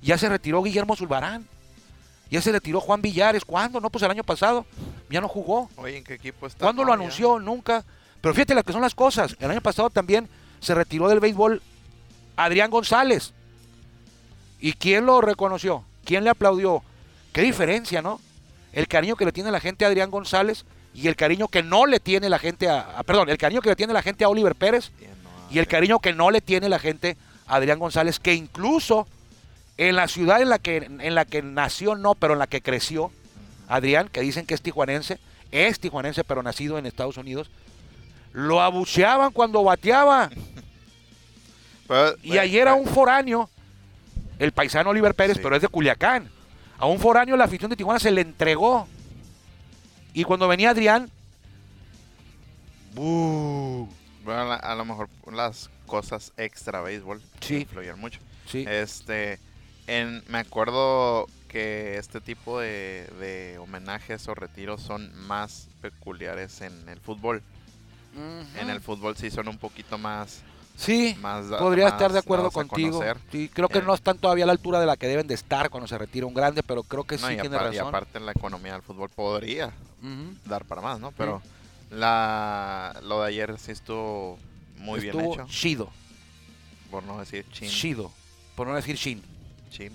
ya 0.01 0.17
se 0.17 0.29
retiró 0.29 0.61
Guillermo 0.63 0.95
Zulbarán. 0.95 1.47
Ya 2.29 2.41
se 2.41 2.51
retiró 2.51 2.79
Juan 2.79 3.01
Villares. 3.01 3.43
¿Cuándo? 3.43 3.79
No, 3.81 3.89
pues 3.89 4.03
el 4.03 4.11
año 4.11 4.23
pasado. 4.23 4.65
Ya 5.09 5.19
no 5.19 5.27
jugó. 5.27 5.69
Oye, 5.75 5.97
¿en 5.97 6.03
qué 6.03 6.13
equipo 6.13 6.47
está? 6.47 6.59
¿Cuándo 6.65 6.85
lo 6.85 6.93
anunció? 6.93 7.39
Nunca. 7.39 7.83
Pero 8.21 8.33
fíjate 8.33 8.55
las 8.55 8.63
que 8.63 8.71
son 8.71 8.81
las 8.81 8.95
cosas. 8.95 9.35
El 9.39 9.51
año 9.51 9.61
pasado 9.61 9.89
también 9.89 10.29
se 10.61 10.73
retiró 10.73 11.09
del 11.09 11.19
béisbol 11.19 11.61
Adrián 12.37 12.71
González. 12.71 13.33
¿Y 14.61 14.73
quién 14.73 15.05
lo 15.05 15.19
reconoció? 15.21 15.83
¿Quién 16.05 16.23
le 16.23 16.29
aplaudió? 16.29 16.83
Qué 17.33 17.41
diferencia, 17.41 18.01
¿no? 18.01 18.21
El 18.73 18.87
cariño 18.87 19.15
que 19.15 19.25
le 19.25 19.31
tiene 19.31 19.51
la 19.51 19.59
gente 19.59 19.83
a 19.83 19.89
Adrián 19.89 20.11
González 20.11 20.63
y 20.93 21.07
el 21.07 21.15
cariño 21.15 21.47
que 21.47 21.63
no 21.63 21.85
le 21.85 21.99
tiene 21.99 22.29
la 22.29 22.39
gente 22.39 22.69
a, 22.69 22.79
a- 22.99 23.03
perdón, 23.03 23.29
el 23.29 23.37
cariño 23.37 23.61
que 23.61 23.69
le 23.69 23.75
tiene 23.75 23.91
la 23.93 24.01
gente 24.01 24.23
a 24.23 24.29
Oliver 24.29 24.55
Pérez 24.55 24.91
y 25.49 25.59
el 25.59 25.67
cariño 25.67 25.99
que 25.99 26.13
no 26.13 26.31
le 26.31 26.39
tiene 26.41 26.69
la 26.69 26.79
gente 26.79 27.17
a 27.47 27.55
Adrián 27.55 27.79
González, 27.79 28.19
que 28.19 28.33
incluso 28.33 29.07
en 29.77 29.95
la 29.95 30.07
ciudad 30.07 30.41
en 30.41 30.49
la 30.49 30.59
que, 30.59 30.77
en 30.77 31.15
la 31.15 31.25
que 31.25 31.41
nació, 31.41 31.95
no, 31.95 32.15
pero 32.15 32.33
en 32.33 32.39
la 32.39 32.47
que 32.47 32.61
creció, 32.61 33.11
Adrián, 33.67 34.09
que 34.09 34.21
dicen 34.21 34.45
que 34.45 34.53
es 34.53 34.61
tijuanense, 34.61 35.19
es 35.51 35.79
tijuanense, 35.79 36.23
pero 36.23 36.43
nacido 36.43 36.77
en 36.77 36.85
Estados 36.85 37.17
Unidos, 37.17 37.49
lo 38.31 38.61
abucheaban 38.61 39.31
cuando 39.31 39.63
bateaba. 39.63 40.29
Y 42.23 42.37
ayer 42.37 42.67
a 42.67 42.73
un 42.75 42.85
foráneo, 42.87 43.49
el 44.43 44.51
paisano 44.51 44.89
Oliver 44.89 45.13
Pérez, 45.15 45.37
Sí. 45.37 45.43
pero 45.43 45.55
es 45.55 45.61
de 45.61 45.67
Culiacán, 45.67 46.29
a 46.77 46.85
un 46.85 46.99
foráneo 46.99 47.37
la 47.37 47.45
afición 47.45 47.69
de 47.69 47.77
Tijuana 47.77 47.99
se 47.99 48.11
le 48.11 48.21
entregó. 48.21 48.87
Y 50.13 50.23
cuando 50.23 50.47
venía 50.47 50.71
Adrián, 50.71 51.09
¡bu! 52.93 53.87
Bueno, 54.23 54.51
a, 54.51 54.75
lo 54.75 54.85
mejor 54.85 55.09
las 55.31 55.69
cosas 55.87 56.31
extra 56.37 56.81
béisbol 56.81 57.21
Sí. 57.39 57.57
influyen 57.61 57.99
mucho. 57.99 58.19
Sí. 58.47 58.65
Este, 58.67 59.39
en, 59.87 60.23
me 60.27 60.37
acuerdo 60.39 61.27
que 61.47 61.97
este 61.97 62.21
tipo 62.21 62.59
de, 62.59 63.07
de 63.19 63.57
homenajes 63.59 64.27
o 64.27 64.35
retiros 64.35 64.81
son 64.81 65.11
más 65.27 65.67
peculiares 65.81 66.61
en 66.61 66.87
el 66.89 66.99
fútbol. 66.99 67.41
En 68.59 68.69
el 68.69 68.81
fútbol 68.81 69.15
sí 69.15 69.31
son 69.31 69.47
un 69.47 69.57
poquito 69.57 69.97
más, 69.97 70.41
Sí, 70.81 71.15
más 71.21 71.45
podría 71.59 71.85
más 71.85 71.93
estar 71.93 72.11
de 72.11 72.19
acuerdo 72.19 72.49
contigo. 72.49 73.03
Sí, 73.31 73.49
creo 73.53 73.69
que 73.69 73.77
Eh, 73.79 73.83
no 73.85 73.93
están 73.93 74.17
todavía 74.17 74.45
a 74.45 74.47
la 74.47 74.53
altura 74.53 74.79
de 74.79 74.85
la 74.87 74.97
que 74.97 75.07
deben 75.07 75.27
de 75.27 75.35
estar 75.35 75.69
cuando 75.69 75.87
se 75.87 75.97
retira 75.97 76.25
un 76.25 76.33
grande, 76.33 76.63
pero 76.63 76.81
creo 76.83 77.03
que 77.03 77.17
No, 77.17 77.27
sí 77.27 77.35
tiene 77.39 77.55
apar- 77.55 77.73
y 77.73 77.77
razón. 77.77 77.87
aparte 77.89 78.19
la 78.19 78.31
economía 78.31 78.73
del 78.73 78.81
fútbol 78.81 79.09
podría 79.09 79.71
dar 80.45 80.65
para 80.65 80.81
más, 80.81 80.99
¿no? 80.99 81.11
Pero 81.11 81.41
la 81.91 82.99
lo 83.03 83.21
de 83.21 83.27
ayer 83.27 83.59
sí 83.59 83.71
estuvo 83.71 84.39
muy 84.77 84.99
Estuvo 85.05 85.21
bien 85.21 85.33
hecho, 85.33 85.45
chido, 85.47 85.89
por 86.89 87.03
no 87.03 87.19
decir 87.19 87.45
chin. 87.51 87.69
chido, 87.69 88.11
por 88.55 88.65
no 88.67 88.73
decir 88.75 88.95
shin. 88.95 89.21
chin. 89.69 89.91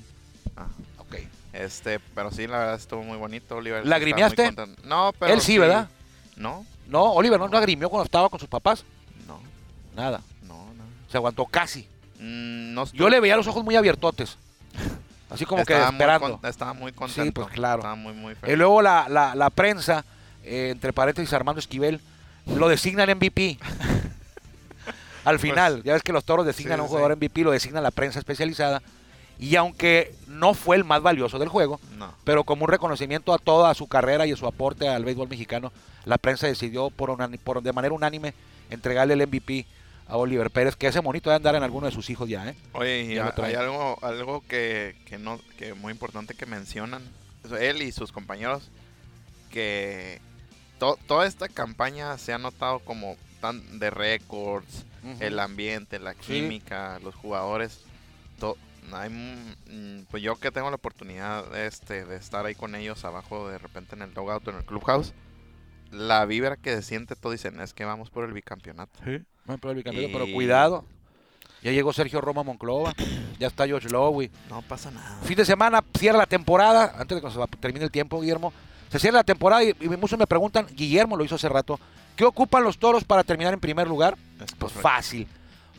Ah, 0.57 0.67
Ok. 0.99 1.17
Este, 1.53 1.99
pero 2.15 2.31
sí, 2.31 2.47
la 2.47 2.59
verdad 2.59 2.75
estuvo 2.75 3.03
muy 3.03 3.17
bonito, 3.17 3.57
Oliver. 3.57 3.85
¿Lagrimeaste? 3.87 4.53
No, 4.85 5.13
pero 5.19 5.33
Él 5.33 5.41
sí, 5.41 5.57
¿verdad? 5.59 5.89
No, 6.37 6.67
No, 6.87 7.13
Oliver 7.13 7.41
no, 7.41 7.49
no 7.49 7.57
agrimió 7.59 7.89
cuando 7.89 8.05
estaba 8.05 8.29
con 8.29 8.39
sus 8.39 8.49
papás. 8.49 8.85
no, 9.27 9.41
Nada. 9.97 10.21
Se 11.17 11.19
aguantó 11.19 11.47
casi. 11.47 11.89
Mm, 12.21 12.75
no 12.75 12.85
Yo 12.93 13.09
le 13.09 13.21
veía 13.21 13.37
los 13.39 13.47
ojos 13.47 13.65
muy 13.65 13.75
abiertotes. 13.75 14.37
Así 15.31 15.47
como 15.47 15.65
que 15.65 15.75
muy 15.75 15.83
esperando. 15.85 16.39
con- 16.39 16.51
estaba 16.51 16.75
muy 16.75 16.93
contento. 16.93 17.41
pues, 17.45 17.55
claro. 17.55 17.79
Estaba 17.79 17.95
muy, 17.95 18.13
muy 18.13 18.33
Y 18.35 18.37
feliz. 18.37 18.59
luego 18.59 18.83
la, 18.83 19.09
la, 19.09 19.35
la 19.35 19.49
prensa, 19.49 20.05
eh, 20.45 20.69
entre 20.73 20.93
paréntesis 20.93 21.33
Armando 21.33 21.59
Esquivel, 21.59 22.03
lo 22.55 22.69
designan 22.69 23.09
MVP. 23.17 23.59
Al 25.25 25.39
final, 25.39 25.83
ya 25.85 25.95
ves 25.95 26.03
que 26.03 26.13
los 26.13 26.25
toros 26.25 26.45
designan 26.45 26.77
sí, 26.77 26.81
a 26.81 26.83
un 26.83 26.89
sí. 26.89 26.95
jugador 26.95 27.17
MVP, 27.17 27.43
lo 27.45 27.51
designa 27.51 27.81
la 27.81 27.91
prensa 27.91 28.19
especializada. 28.19 28.83
Y 29.39 29.57
aunque 29.57 30.15
no 30.29 30.53
fue 30.53 30.77
el 30.77 30.85
más 30.85 31.01
valioso 31.03 31.39
del 31.39 31.49
juego, 31.49 31.81
No. 31.99 32.13
pero 32.25 32.45
como 32.45 32.65
un 32.65 32.71
reconocimiento 32.71 33.33
a 33.33 33.39
toda 33.39 33.73
su 33.75 33.89
carrera 33.89 34.27
y 34.27 34.33
a 34.33 34.37
su 34.37 34.47
aporte 34.47 34.87
al 34.89 35.05
béisbol 35.05 35.29
mexicano, 35.31 35.73
la 36.05 36.19
prensa 36.19 36.47
decidió 36.47 36.91
por, 36.91 37.09
unani- 37.09 37.39
por- 37.39 37.63
de 37.63 37.73
manera 37.73 37.95
unánime 37.95 38.35
entregarle 38.71 39.15
el 39.15 39.27
MVP 39.27 39.67
a 40.09 40.17
Oliver 40.17 40.51
Pérez, 40.51 40.77
que 40.77 40.87
ese 40.87 41.01
monito 41.03 41.31
debe 41.31 41.37
andar 41.37 41.55
en 41.57 41.63
alguno 41.63 41.87
de 41.87 41.93
sus 41.93 42.09
hijos 42.11 42.29
ya, 42.29 42.49
¿eh? 42.49 42.55
Oye, 42.73 43.03
y 43.03 43.15
Ya 43.15 43.25
hay 43.45 43.55
algo, 43.55 43.99
algo 44.03 44.43
que, 44.47 44.97
que 45.07 45.19
no, 45.19 45.41
que 45.59 45.75
muy 45.75 45.93
importante 45.93 46.35
que 46.35 46.47
mencionan, 46.47 47.03
él 47.59 47.83
y 47.83 47.93
sus 47.93 48.13
compañeros, 48.13 48.71
que 49.51 50.21
to- 50.79 50.99
toda 51.07 51.27
esta 51.27 51.49
campaña 51.49 52.17
se 52.19 52.33
ha 52.33 52.39
notado 52.39 52.79
como 52.81 53.17
tan 53.41 53.79
de 53.79 53.91
récords, 53.91 54.85
el 55.21 55.39
ambiente, 55.39 55.99
la 56.01 56.15
química, 56.15 56.99
los 57.05 57.15
jugadores, 57.15 57.81
to- 58.41 58.57
hay, 58.93 59.11
mm, 59.11 60.05
pues 60.11 60.23
yo 60.23 60.37
que 60.37 60.51
tengo 60.53 60.69
la 60.71 60.77
oportunidad 60.77 61.57
este, 61.57 62.05
de 62.05 62.17
estar 62.17 62.45
ahí 62.47 62.55
con 62.55 62.75
ellos 62.75 63.05
abajo 63.05 63.49
de 63.49 63.59
repente 63.59 63.95
en 63.97 64.03
el 64.03 64.15
dugout 64.15 64.47
o 64.47 64.51
en 64.51 64.57
el 64.59 64.65
clubhouse, 64.65 65.13
la 65.91 66.25
vibra 66.25 66.57
que 66.57 66.75
se 66.77 66.83
siente, 66.83 67.17
todos 67.17 67.33
dicen, 67.35 67.61
es 67.61 67.73
que 67.75 67.85
vamos 67.85 68.11
por 68.11 68.25
el 68.25 68.33
bicampeonato. 68.33 68.99
No, 69.47 69.59
pero, 69.59 69.71
el 69.71 69.77
bicampeonato, 69.77 70.13
pero 70.13 70.33
cuidado. 70.33 70.85
Ya 71.63 71.73
llegó 71.73 71.93
Sergio 71.93 72.21
Roma 72.21 72.43
Monclova, 72.43 72.93
ya 73.39 73.47
está 73.49 73.67
George 73.67 73.89
Lowe. 73.89 74.31
No 74.51 74.63
pasa 74.63 74.91
nada. 74.91 75.19
Fin 75.23 75.37
de 75.37 75.45
semana 75.45 75.83
cierra 75.99 76.19
la 76.19 76.27
temporada, 76.27 76.95
antes 76.99 77.17
de 77.17 77.23
que 77.27 77.31
se 77.31 77.41
termine 77.61 77.85
el 77.85 77.91
tiempo, 77.91 78.21
Guillermo. 78.21 78.53
Se 78.91 78.99
cierra 79.01 79.19
la 79.19 79.25
temporada 79.25 79.65
y, 79.65 79.75
y 79.81 79.89
muchos 79.89 80.19
me 80.19 80.27
preguntan, 80.27 80.67
Guillermo 80.73 81.17
lo 81.17 81.25
hizo 81.25 81.35
hace 81.35 81.49
rato, 81.49 81.81
¿qué 82.15 82.25
ocupan 82.25 82.63
los 82.63 82.79
toros 82.79 83.03
para 83.05 83.25
terminar 83.25 83.53
en 83.53 83.59
primer 83.61 83.89
lugar? 83.89 84.15
Es 84.35 84.53
Pues 84.55 84.73
correcto. 84.73 84.81
fácil. 84.81 85.27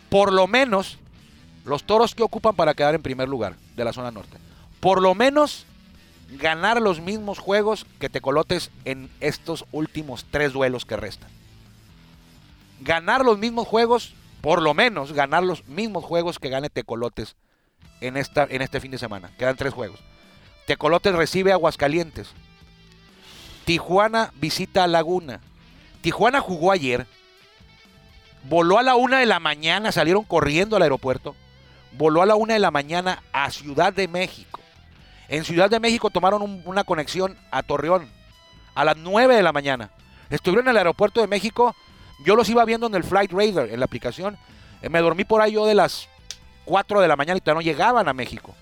Por 0.09 0.33
lo 0.33 0.47
menos, 0.47 0.97
los 1.63 1.83
toros 1.83 2.15
que 2.15 2.23
ocupan 2.23 2.55
para 2.55 2.73
quedar 2.73 2.95
en 2.95 3.01
primer 3.01 3.29
lugar 3.29 3.55
de 3.75 3.85
la 3.85 3.93
zona 3.93 4.11
norte. 4.11 4.37
Por 4.81 5.01
lo 5.01 5.15
menos 5.15 5.65
ganar 6.29 6.81
los 6.81 6.99
mismos 6.99 7.39
juegos 7.39 7.85
que 7.99 8.09
te 8.09 8.21
colotes 8.21 8.71
en 8.85 9.09
estos 9.19 9.65
últimos 9.71 10.25
tres 10.29 10.53
duelos 10.53 10.85
que 10.85 10.97
restan. 10.97 11.29
Ganar 12.81 13.23
los 13.23 13.37
mismos 13.37 13.67
juegos, 13.67 14.13
por 14.41 14.61
lo 14.61 14.73
menos 14.73 15.13
ganar 15.13 15.43
los 15.43 15.67
mismos 15.67 16.03
juegos 16.03 16.39
que 16.39 16.49
gane 16.49 16.69
Tecolotes 16.69 17.35
en, 18.01 18.17
esta, 18.17 18.45
en 18.49 18.61
este 18.61 18.79
fin 18.79 18.91
de 18.91 18.97
semana. 18.97 19.31
Quedan 19.37 19.55
tres 19.55 19.73
juegos. 19.73 19.99
Tecolotes 20.65 21.15
recibe 21.15 21.51
Aguascalientes. 21.51 22.29
Tijuana 23.65 24.31
visita 24.35 24.85
Laguna. 24.87 25.41
Tijuana 26.01 26.39
jugó 26.39 26.71
ayer. 26.71 27.07
Voló 28.43 28.77
a 28.77 28.83
la 28.83 28.95
una 28.95 29.19
de 29.19 29.25
la 29.25 29.39
mañana, 29.39 29.91
salieron 29.91 30.23
corriendo 30.23 30.75
al 30.75 30.83
aeropuerto. 30.83 31.35
Voló 31.93 32.21
a 32.21 32.25
la 32.25 32.35
una 32.35 32.53
de 32.53 32.59
la 32.59 32.71
mañana 32.71 33.23
a 33.33 33.49
Ciudad 33.49 33.91
de 33.91 34.07
México. 34.07 34.59
En 35.29 35.43
Ciudad 35.43 35.69
de 35.69 35.79
México 35.79 36.09
tomaron 36.09 36.41
un- 36.41 36.61
una 36.65 36.83
conexión 36.83 37.37
a 37.51 37.63
Torreón 37.63 38.09
a 38.75 38.85
las 38.85 38.97
9 38.97 39.35
de 39.35 39.43
la 39.43 39.51
mañana. 39.51 39.89
Estuvieron 40.29 40.65
en 40.67 40.71
el 40.71 40.77
aeropuerto 40.77 41.21
de 41.21 41.27
México. 41.27 41.75
Yo 42.25 42.35
los 42.35 42.49
iba 42.49 42.63
viendo 42.65 42.87
en 42.87 42.95
el 42.95 43.03
Flight 43.03 43.31
Radar, 43.31 43.69
en 43.69 43.79
la 43.79 43.85
aplicación. 43.85 44.37
Eh, 44.81 44.89
Me 44.89 44.99
dormí 44.99 45.23
por 45.25 45.41
ahí 45.41 45.53
yo 45.53 45.65
de 45.65 45.75
las 45.75 46.07
4 46.65 47.01
de 47.01 47.07
la 47.07 47.15
mañana 47.15 47.37
y 47.37 47.41
todavía 47.41 47.59
no 47.59 47.71
llegaban 47.71 48.07
a 48.07 48.13
México. 48.13 48.55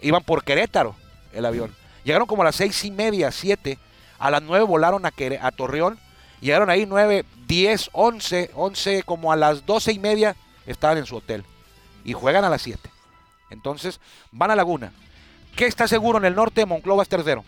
Iban 0.00 0.22
por 0.24 0.44
Querétaro 0.44 0.94
el 1.32 1.44
avión. 1.44 1.74
Llegaron 2.04 2.26
como 2.26 2.42
a 2.42 2.46
las 2.46 2.56
seis 2.56 2.84
y 2.84 2.90
media, 2.90 3.30
7. 3.30 3.78
A 4.18 4.30
las 4.30 4.42
9 4.42 4.64
volaron 4.64 5.04
a, 5.06 5.12
a 5.42 5.50
Torreón. 5.52 5.98
Llegaron 6.40 6.70
ahí 6.70 6.86
9, 6.86 7.24
10, 7.46 7.90
11, 7.92 8.50
11, 8.54 9.02
como 9.02 9.32
a 9.32 9.36
las 9.36 9.66
12 9.66 9.92
y 9.92 9.98
media 9.98 10.36
estaban 10.66 10.98
en 10.98 11.06
su 11.06 11.16
hotel. 11.16 11.44
Y 12.04 12.12
juegan 12.12 12.44
a 12.44 12.48
las 12.48 12.62
7. 12.62 12.88
Entonces, 13.50 14.00
van 14.30 14.50
a 14.50 14.56
Laguna. 14.56 14.92
¿Qué 15.58 15.66
está 15.66 15.88
seguro 15.88 16.18
en 16.18 16.24
el 16.24 16.36
norte? 16.36 16.64
Monclova 16.66 17.02
es 17.02 17.08
tercero. 17.08 17.44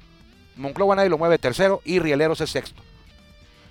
Monclova 0.56 0.96
nadie 0.96 1.08
lo 1.08 1.16
mueve 1.16 1.38
tercero 1.38 1.80
y 1.84 2.00
Rieleros 2.00 2.40
es 2.40 2.50
sexto. 2.50 2.82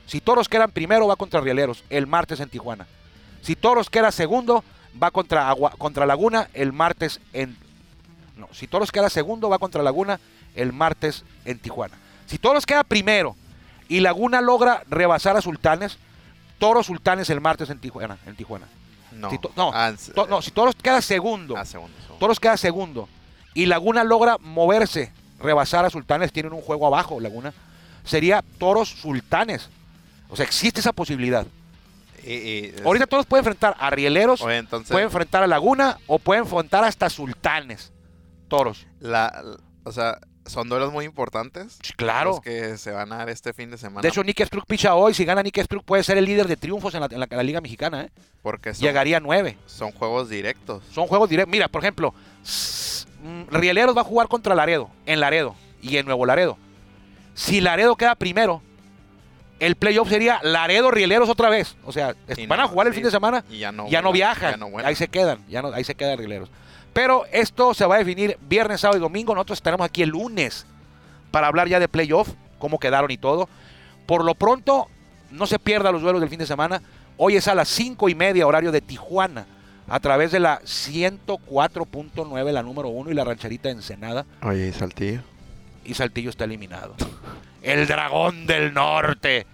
Si 0.07 0.21
Toros 0.21 0.47
quedan 0.47 0.71
primero, 0.71 1.07
va 1.07 1.17
contra 1.17 1.41
Rieleros 1.41 1.83
el 1.89 2.07
martes 2.07 2.39
en 2.39 2.47
Tijuana. 2.47 2.87
Si 3.41 3.57
Toros 3.57 3.89
queda 3.89 4.13
segundo, 4.13 4.63
va 5.03 5.11
contra, 5.11 5.49
Agua- 5.49 5.73
contra 5.77 6.05
Laguna 6.05 6.47
el 6.53 6.71
martes 6.71 7.19
en... 7.33 7.57
No, 8.37 8.47
si 8.53 8.65
Toros 8.67 8.93
queda 8.93 9.09
segundo, 9.09 9.49
va 9.49 9.59
contra 9.59 9.83
Laguna 9.83 10.21
el 10.55 10.71
martes 10.71 11.25
en 11.43 11.59
Tijuana. 11.59 11.97
Si 12.25 12.37
Toros 12.37 12.65
queda 12.65 12.85
primero 12.85 13.35
y 13.89 13.99
Laguna 13.99 14.39
logra 14.39 14.83
rebasar 14.89 15.35
a 15.35 15.41
Sultanes, 15.41 15.97
Toros 16.59 16.85
Sultanes 16.85 17.29
el 17.29 17.41
martes 17.41 17.69
en 17.71 17.79
Tijuana. 17.79 18.17
En 18.25 18.37
Tijuana. 18.37 18.67
No. 19.11 19.31
Si 19.31 19.37
to- 19.37 19.51
no, 19.57 19.71
Ah, 19.73 19.91
To- 20.15 20.27
no, 20.27 20.41
si 20.41 20.51
Toros 20.51 20.75
queda 20.81 21.01
segundo, 21.01 21.57
Ah, 21.57 21.65
segundo, 21.65 21.93
segundo. 21.99 22.19
Toros 22.19 22.39
queda 22.39 22.55
segundo 22.55 23.09
y 23.53 23.65
Laguna 23.65 24.03
logra 24.03 24.37
moverse, 24.39 25.11
rebasar 25.39 25.85
a 25.85 25.89
Sultanes, 25.89 26.31
tienen 26.31 26.53
un 26.53 26.61
juego 26.61 26.87
abajo, 26.87 27.19
Laguna, 27.19 27.53
sería 28.03 28.43
Toros 28.57 28.89
Sultanes. 28.89 29.69
O 30.29 30.35
sea, 30.35 30.45
existe 30.45 30.79
esa 30.79 30.93
posibilidad. 30.93 31.45
Y- 32.25 32.33
y- 32.33 32.73
Ahorita 32.85 33.07
Toros 33.07 33.25
puede 33.25 33.39
enfrentar 33.41 33.75
a 33.79 33.89
Rieleros, 33.89 34.41
Oye, 34.41 34.57
entonces, 34.57 34.91
puede 34.91 35.05
enfrentar 35.05 35.41
a 35.43 35.47
Laguna 35.47 35.97
o 36.07 36.19
puede 36.19 36.41
enfrentar 36.41 36.83
hasta 36.83 37.09
Sultanes. 37.09 37.91
Toros. 38.47 38.85
la, 38.99 39.41
la- 39.43 39.57
o 39.83 39.91
sea, 39.91 40.19
son 40.45 40.67
duelos 40.67 40.91
muy 40.91 41.05
importantes. 41.05 41.77
Claro. 41.95 42.31
Los 42.31 42.41
que 42.41 42.77
se 42.77 42.91
van 42.91 43.13
a 43.13 43.17
dar 43.17 43.29
este 43.29 43.53
fin 43.53 43.69
de 43.71 43.77
semana. 43.77 44.01
De 44.01 44.07
hecho, 44.09 44.23
Nick 44.23 44.43
Struck 44.45 44.65
picha 44.65 44.95
hoy. 44.95 45.13
Si 45.13 45.23
gana 45.23 45.43
Nick 45.43 45.61
Struck, 45.63 45.83
puede 45.83 46.03
ser 46.03 46.17
el 46.17 46.25
líder 46.25 46.47
de 46.47 46.57
triunfos 46.57 46.93
en 46.95 47.01
la, 47.01 47.07
en 47.11 47.19
la- 47.19 47.27
en 47.29 47.37
la 47.37 47.43
Liga 47.43 47.61
Mexicana. 47.61 48.01
¿eh? 48.05 48.09
porque 48.41 48.73
son, 48.73 48.81
Llegaría 48.83 49.17
a 49.17 49.19
nueve. 49.19 49.57
son 49.67 49.91
juegos 49.91 50.29
directos. 50.29 50.83
Son 50.91 51.05
juegos 51.07 51.29
directos. 51.29 51.51
Mira, 51.51 51.67
por 51.67 51.83
ejemplo, 51.83 52.13
Rieleros 53.49 53.95
va 53.95 54.01
a 54.01 54.05
jugar 54.05 54.27
contra 54.27 54.55
Laredo, 54.55 54.89
en 55.05 55.19
Laredo 55.19 55.55
y 55.81 55.97
en 55.97 56.05
Nuevo 56.05 56.25
Laredo. 56.25 56.57
Si 57.33 57.61
Laredo 57.61 57.95
queda 57.95 58.15
primero, 58.15 58.61
el 59.59 59.75
playoff 59.75 60.09
sería 60.09 60.39
Laredo 60.41 60.91
Rieleros 60.91 61.29
otra 61.29 61.49
vez. 61.49 61.75
O 61.85 61.91
sea, 61.91 62.15
Y 62.35 62.47
van 62.47 62.59
no, 62.59 62.65
a 62.65 62.67
jugar 62.67 62.87
el 62.87 62.93
sí, 62.93 62.97
fin 62.97 63.05
de 63.05 63.11
semana, 63.11 63.43
y 63.49 63.59
ya 63.59 63.71
no, 63.71 63.87
ya 63.89 64.01
no 64.01 64.09
vuelan, 64.09 64.13
viajan, 64.13 64.51
ya 64.51 64.57
no 64.57 64.77
ahí 64.79 64.95
se 64.95 65.07
quedan, 65.07 65.45
ya 65.47 65.61
no, 65.61 65.69
ahí 65.73 65.83
se 65.83 65.95
quedan 65.95 66.17
Rieleros. 66.17 66.49
Pero 66.93 67.25
esto 67.31 67.73
se 67.73 67.85
va 67.85 67.95
a 67.95 67.99
definir 67.99 68.37
viernes, 68.41 68.81
sábado 68.81 68.97
y 68.97 69.01
domingo. 69.01 69.33
Nosotros 69.35 69.59
estaremos 69.59 69.85
aquí 69.85 70.01
el 70.01 70.09
lunes 70.09 70.65
para 71.31 71.47
hablar 71.47 71.67
ya 71.67 71.79
de 71.79 71.87
playoff, 71.87 72.29
cómo 72.57 72.79
quedaron 72.79 73.11
y 73.11 73.17
todo. 73.17 73.47
Por 74.05 74.23
lo 74.23 74.33
pronto, 74.33 74.87
no 75.31 75.45
se 75.45 75.59
pierda 75.59 75.91
los 75.91 76.01
duelos 76.01 76.19
del 76.21 76.29
fin 76.29 76.39
de 76.39 76.47
semana. 76.47 76.81
Hoy 77.17 77.35
es 77.35 77.47
a 77.47 77.53
las 77.55 77.67
5 77.69 78.09
y 78.09 78.15
media, 78.15 78.47
horario 78.47 78.71
de 78.71 78.81
Tijuana, 78.81 79.45
a 79.89 79.99
través 79.99 80.31
de 80.31 80.39
la 80.39 80.61
104.9, 80.61 82.51
la 82.51 82.63
número 82.63 82.89
1 82.89 83.11
y 83.11 83.13
la 83.13 83.23
rancherita 83.23 83.69
de 83.69 83.75
Ensenada. 83.75 84.25
Oye, 84.43 84.67
¿y 84.67 84.71
Saltillo? 84.71 85.21
Y 85.85 85.93
Saltillo 85.93 86.29
está 86.29 86.43
eliminado. 86.45 86.95
El 87.61 87.87
dragón 87.87 88.45
del 88.45 88.73
norte. 88.73 89.45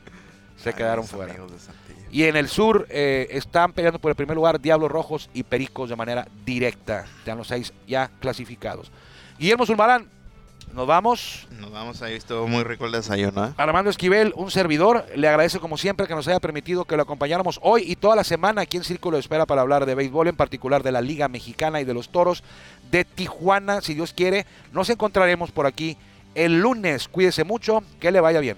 Se 0.57 0.69
Ay, 0.69 0.75
quedaron 0.75 1.05
fuera. 1.05 1.35
Y 2.11 2.23
en 2.23 2.35
el 2.35 2.47
sur 2.47 2.87
eh, 2.89 3.27
están 3.31 3.73
peleando 3.73 3.99
por 3.99 4.09
el 4.09 4.15
primer 4.15 4.35
lugar 4.35 4.59
Diablos 4.61 4.91
Rojos 4.91 5.29
y 5.33 5.43
Pericos 5.43 5.89
de 5.89 5.95
manera 5.95 6.27
directa. 6.45 7.05
Están 7.19 7.37
los 7.37 7.47
seis 7.47 7.73
ya 7.87 8.09
clasificados. 8.19 8.91
Guillermo 9.37 9.65
Zulmarán, 9.65 10.09
nos 10.73 10.87
vamos. 10.87 11.47
Nos 11.59 11.71
vamos 11.71 12.01
ahí, 12.01 12.15
estuvo 12.15 12.47
muy 12.47 12.63
rico 12.63 12.85
el 12.85 12.91
desayuno, 12.91 13.45
¿eh? 13.45 13.53
Armando 13.57 13.89
Esquivel, 13.89 14.33
un 14.35 14.51
servidor, 14.51 15.05
le 15.15 15.27
agradece 15.27 15.59
como 15.59 15.77
siempre 15.77 16.07
que 16.07 16.15
nos 16.15 16.27
haya 16.27 16.39
permitido 16.39 16.85
que 16.85 16.95
lo 16.95 17.03
acompañáramos 17.03 17.59
hoy 17.61 17.83
y 17.85 17.95
toda 17.95 18.15
la 18.15 18.23
semana 18.23 18.61
aquí 18.61 18.77
en 18.77 18.83
Círculo 18.83 19.17
de 19.17 19.21
Espera 19.21 19.45
para 19.45 19.61
hablar 19.61 19.85
de 19.85 19.95
béisbol, 19.95 20.27
en 20.27 20.35
particular 20.35 20.83
de 20.83 20.91
la 20.91 21.01
Liga 21.01 21.27
Mexicana 21.27 21.81
y 21.81 21.85
de 21.85 21.93
los 21.93 22.09
Toros 22.09 22.43
de 22.91 23.05
Tijuana, 23.05 23.81
si 23.81 23.93
Dios 23.93 24.13
quiere. 24.13 24.45
Nos 24.73 24.89
encontraremos 24.89 25.51
por 25.51 25.65
aquí 25.65 25.97
el 26.35 26.59
lunes. 26.59 27.07
Cuídese 27.07 27.43
mucho, 27.43 27.83
que 27.99 28.11
le 28.11 28.19
vaya 28.19 28.39
bien. 28.39 28.57